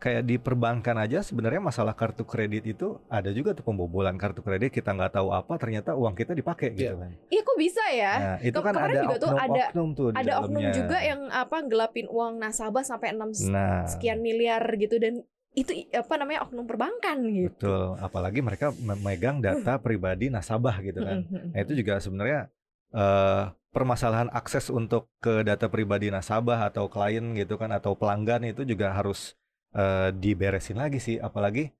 kayak 0.00 0.24
di 0.24 0.40
perbankan 0.40 0.96
aja 0.96 1.20
sebenarnya 1.20 1.60
masalah 1.60 1.92
kartu 1.92 2.24
kredit 2.24 2.64
itu 2.64 2.96
ada 3.12 3.28
juga 3.36 3.52
tuh 3.52 3.68
pembobolan 3.68 4.16
kartu 4.16 4.40
kredit 4.40 4.72
kita 4.72 4.96
nggak 4.96 5.20
tahu 5.20 5.28
apa 5.28 5.60
ternyata 5.60 5.92
uang 5.92 6.16
kita 6.16 6.32
dipakai 6.32 6.72
gitu 6.72 6.96
kan. 6.96 7.12
Iya 7.28 7.40
kok 7.44 7.58
bisa 7.60 7.84
ya? 7.92 8.14
Nah 8.16 8.36
itu 8.40 8.56
Ke- 8.56 8.64
kan 8.64 8.72
kemarin 8.80 8.96
ada 8.96 9.02
juga 9.04 9.16
tuh 9.20 9.28
ada- 9.28 9.36
oknum-oknum 9.44 9.88
tuh 9.92 10.08
di 10.08 10.16
ada 10.16 10.32
oknum 10.40 10.64
juga 10.72 10.98
yang 11.04 11.20
apa 11.28 11.56
gelapin 11.68 12.06
uang 12.08 12.32
nasabah 12.40 12.80
sampai 12.80 13.12
6 13.12 13.52
nah. 13.52 13.84
sekian 13.84 14.24
miliar 14.24 14.64
gitu 14.80 14.96
dan 14.96 15.20
itu 15.52 15.84
apa 15.92 16.14
namanya 16.16 16.48
oknum 16.48 16.64
perbankan 16.64 17.20
gitu. 17.28 17.52
betul 17.52 17.84
apalagi 18.00 18.40
mereka 18.40 18.72
memegang 18.80 19.44
data 19.44 19.76
pribadi 19.76 20.32
nasabah 20.32 20.80
gitu 20.80 21.04
kan. 21.04 21.28
Mm-mm. 21.28 21.52
Nah, 21.52 21.60
itu 21.60 21.76
juga 21.76 22.00
sebenarnya 22.00 22.48
eh 22.90 23.44
permasalahan 23.70 24.32
akses 24.34 24.66
untuk 24.66 25.06
ke 25.22 25.46
data 25.46 25.70
pribadi 25.70 26.10
nasabah 26.10 26.72
atau 26.72 26.90
klien 26.90 27.22
gitu 27.38 27.54
kan 27.54 27.70
atau 27.70 27.94
pelanggan 27.94 28.42
itu 28.42 28.66
juga 28.66 28.90
harus 28.90 29.38
eh, 29.74 30.10
diberesin 30.14 30.78
lagi 30.78 30.98
sih 30.98 31.16
apalagi 31.18 31.70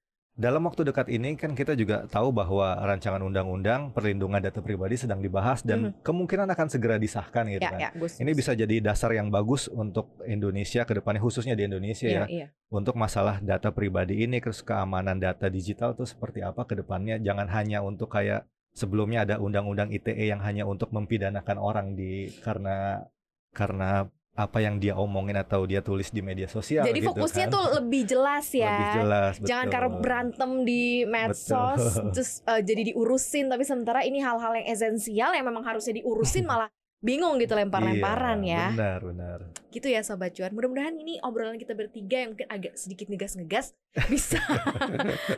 dalam 0.41 0.65
waktu 0.65 0.89
dekat 0.89 1.13
ini 1.13 1.37
kan 1.37 1.53
kita 1.53 1.77
juga 1.77 2.09
tahu 2.09 2.33
bahwa 2.33 2.73
rancangan 2.81 3.21
undang-undang 3.21 3.93
perlindungan 3.93 4.41
data 4.41 4.65
pribadi 4.65 4.97
sedang 4.97 5.21
dibahas 5.21 5.61
dan 5.61 5.93
kemungkinan 6.01 6.49
akan 6.49 6.67
segera 6.73 6.97
disahkan 6.97 7.45
gitu 7.53 7.61
ya, 7.61 7.71
kan. 7.77 7.81
ya, 7.83 7.91
Gus. 7.93 8.17
Ini 8.17 8.33
bisa 8.33 8.57
jadi 8.57 8.81
dasar 8.81 9.13
yang 9.13 9.29
bagus 9.29 9.69
untuk 9.69 10.17
Indonesia 10.25 10.89
ke 10.89 10.97
depannya 10.97 11.21
khususnya 11.21 11.53
di 11.53 11.69
Indonesia 11.69 12.09
Iya, 12.09 12.25
ya 12.25 12.27
iya. 12.31 12.47
untuk 12.73 12.97
masalah 12.97 13.43
data 13.45 13.69
pribadi 13.75 14.25
ini 14.25 14.41
terus 14.41 14.65
keamanan 14.65 15.21
data 15.21 15.53
digital 15.53 15.93
tuh 15.93 16.09
seperti 16.09 16.41
apa 16.41 16.65
ke 16.65 16.73
depannya 16.73 17.21
jangan 17.21 17.45
hanya 17.53 17.85
untuk 17.85 18.09
kayak 18.09 18.49
sebelumnya 18.73 19.29
ada 19.29 19.37
undang-undang 19.43 19.93
ITE 19.93 20.31
yang 20.31 20.41
hanya 20.41 20.65
untuk 20.65 20.89
mempidanakan 20.95 21.59
orang 21.61 21.93
di 21.99 22.33
karena 22.41 23.05
karena 23.53 24.09
apa 24.41 24.65
yang 24.65 24.81
dia 24.81 24.97
omongin 24.97 25.37
atau 25.37 25.69
dia 25.69 25.85
tulis 25.85 26.09
di 26.09 26.25
media 26.25 26.49
sosial 26.49 26.89
Jadi 26.89 27.05
gitu 27.05 27.13
fokusnya 27.13 27.47
kan. 27.47 27.55
tuh 27.55 27.65
lebih 27.77 28.03
jelas 28.09 28.47
ya. 28.57 28.73
lebih 28.73 28.89
jelas 29.05 29.35
Jangan 29.45 29.67
betul. 29.69 29.75
karena 29.77 29.89
berantem 30.01 30.51
di 30.65 30.85
medsos 31.05 31.83
Betul. 31.85 32.11
terus 32.17 32.31
eh, 32.49 32.61
jadi 32.65 32.83
diurusin 32.95 33.47
tapi 33.53 33.63
sementara 33.69 34.01
ini 34.03 34.25
hal-hal 34.25 34.57
yang 34.57 34.67
esensial 34.73 35.37
yang 35.37 35.45
memang 35.45 35.63
harusnya 35.63 36.01
diurusin 36.01 36.49
malah 36.51 36.73
bingung 37.01 37.41
gitu 37.41 37.57
lempar-lemparan 37.57 38.45
Iya, 38.45 38.53
ya. 38.53 38.65
benar 38.77 39.01
benar 39.01 39.39
Gitu 39.73 39.87
ya 39.89 40.05
sobat 40.05 40.35
cuan. 40.37 40.53
Mudah-mudahan 40.53 40.93
ini 40.99 41.17
obrolan 41.25 41.57
kita 41.57 41.73
bertiga 41.73 42.27
yang 42.27 42.35
mungkin 42.37 42.49
agak 42.51 42.75
sedikit 42.77 43.07
ngegas-ngegas 43.09 43.73
bisa 44.13 44.37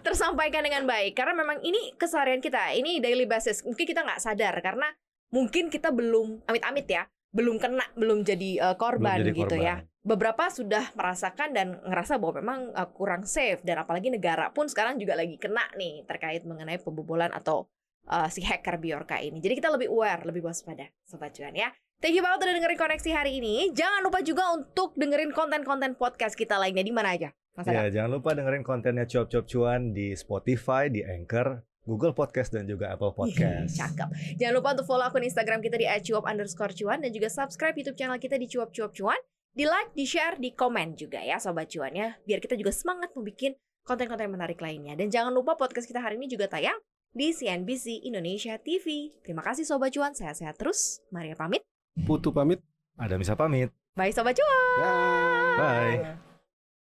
tersampaikan 0.03 0.65
dengan 0.65 0.88
baik 0.88 1.15
karena 1.15 1.37
memang 1.37 1.61
ini 1.61 1.93
keseharian 2.01 2.41
kita. 2.41 2.73
Ini 2.75 2.99
daily 2.99 3.29
basis. 3.29 3.62
Mungkin 3.62 3.85
kita 3.85 4.03
nggak 4.03 4.21
sadar 4.25 4.57
karena 4.65 4.88
mungkin 5.33 5.69
kita 5.69 5.93
belum 5.93 6.45
amit-amit 6.49 6.88
ya, 6.88 7.05
belum 7.33 7.57
kena, 7.57 7.85
belum 7.97 8.23
jadi 8.23 8.51
eh, 8.61 8.77
korban 8.77 9.25
Belum 9.25 9.29
jadi 9.33 9.40
gitu 9.40 9.57
ya. 9.57 9.75
korban. 9.81 9.90
Beberapa 10.03 10.51
sudah 10.51 10.90
merasakan 10.99 11.49
dan 11.55 11.79
ngerasa 11.81 12.21
bahwa 12.21 12.35
memang 12.45 12.61
eh, 12.77 12.88
kurang 12.92 13.25
safe 13.25 13.64
dan 13.64 13.81
apalagi 13.81 14.12
negara 14.12 14.53
pun 14.53 14.68
sekarang 14.68 15.01
juga 15.01 15.16
lagi 15.16 15.40
kena 15.40 15.64
nih 15.75 16.05
terkait 16.05 16.45
mengenai 16.45 16.77
pembobolan 16.79 17.33
atau 17.33 17.66
eh, 18.07 18.29
si 18.29 18.45
hacker 18.45 18.77
Biorka 18.77 19.16
ini. 19.18 19.40
Jadi 19.40 19.59
kita 19.59 19.73
lebih 19.73 19.88
aware, 19.88 20.29
lebih 20.29 20.45
waspada, 20.45 20.87
sobat 21.09 21.33
cuan 21.33 21.57
ya. 21.57 21.73
Thank 22.03 22.18
you 22.18 22.23
banget 22.23 22.51
udah 22.51 22.55
dengerin 22.59 22.79
koneksi 22.79 23.11
hari 23.14 23.38
ini. 23.38 23.71
Jangan 23.73 24.03
lupa 24.03 24.21
juga 24.27 24.51
untuk 24.59 24.90
dengerin 24.99 25.31
konten-konten 25.31 25.95
podcast 25.95 26.35
kita 26.35 26.59
lainnya 26.59 26.83
di 26.83 26.90
mana 26.90 27.14
aja. 27.14 27.31
Mas 27.53 27.68
Adam? 27.68 27.85
ya 27.85 28.01
jangan 28.01 28.11
lupa 28.16 28.33
dengerin 28.33 28.64
kontennya 28.64 29.05
cuap 29.05 29.29
cuap 29.29 29.45
cuan 29.45 29.92
di 29.92 30.16
Spotify 30.16 30.88
di 30.88 31.05
Anchor 31.05 31.61
Google 31.83 32.14
Podcast 32.14 32.55
dan 32.55 32.64
juga 32.64 32.95
Apple 32.95 33.12
Podcast 33.14 33.75
Cakep. 33.75 34.38
Jangan 34.38 34.55
lupa 34.55 34.68
untuk 34.79 34.87
follow 34.87 35.07
akun 35.07 35.27
Instagram 35.27 35.61
kita 35.61 35.77
di 35.79 35.87
@cuap 35.87 36.25
underscore 36.31 36.75
cuan 36.75 37.03
dan 37.03 37.11
juga 37.11 37.29
subscribe 37.29 37.75
YouTube 37.75 37.99
channel 37.99 38.18
kita 38.18 38.38
di 38.38 38.47
cuap 38.47 38.71
cuap 38.71 38.95
cuan. 38.95 39.18
Di 39.53 39.68
like, 39.68 39.92
di 39.92 40.09
share, 40.09 40.40
di 40.40 40.57
komen 40.57 40.97
juga 40.97 41.21
ya 41.21 41.37
sobat 41.37 41.68
cuan 41.68 41.92
ya. 41.92 42.16
Biar 42.25 42.40
kita 42.40 42.57
juga 42.57 42.73
semangat 42.73 43.12
membuat 43.12 43.61
konten-konten 43.85 44.33
menarik 44.33 44.57
lainnya. 44.62 44.97
Dan 44.97 45.12
jangan 45.12 45.35
lupa 45.35 45.59
podcast 45.59 45.85
kita 45.85 46.01
hari 46.01 46.16
ini 46.16 46.31
juga 46.31 46.49
tayang 46.49 46.79
di 47.12 47.35
CNBC 47.37 48.09
Indonesia 48.09 48.57
TV. 48.57 49.12
Terima 49.21 49.45
kasih 49.45 49.68
sobat 49.68 49.92
cuan, 49.92 50.16
sehat-sehat 50.16 50.57
terus. 50.57 51.05
Maria 51.12 51.37
pamit. 51.37 51.61
Putu 52.09 52.33
pamit. 52.33 52.64
ada 52.92 53.16
bisa 53.16 53.33
pamit 53.33 53.73
Bye 53.97 54.12
sobat 54.12 54.37
cuan. 54.37 54.81
Dah. 54.81 55.57
bye 55.57 56.22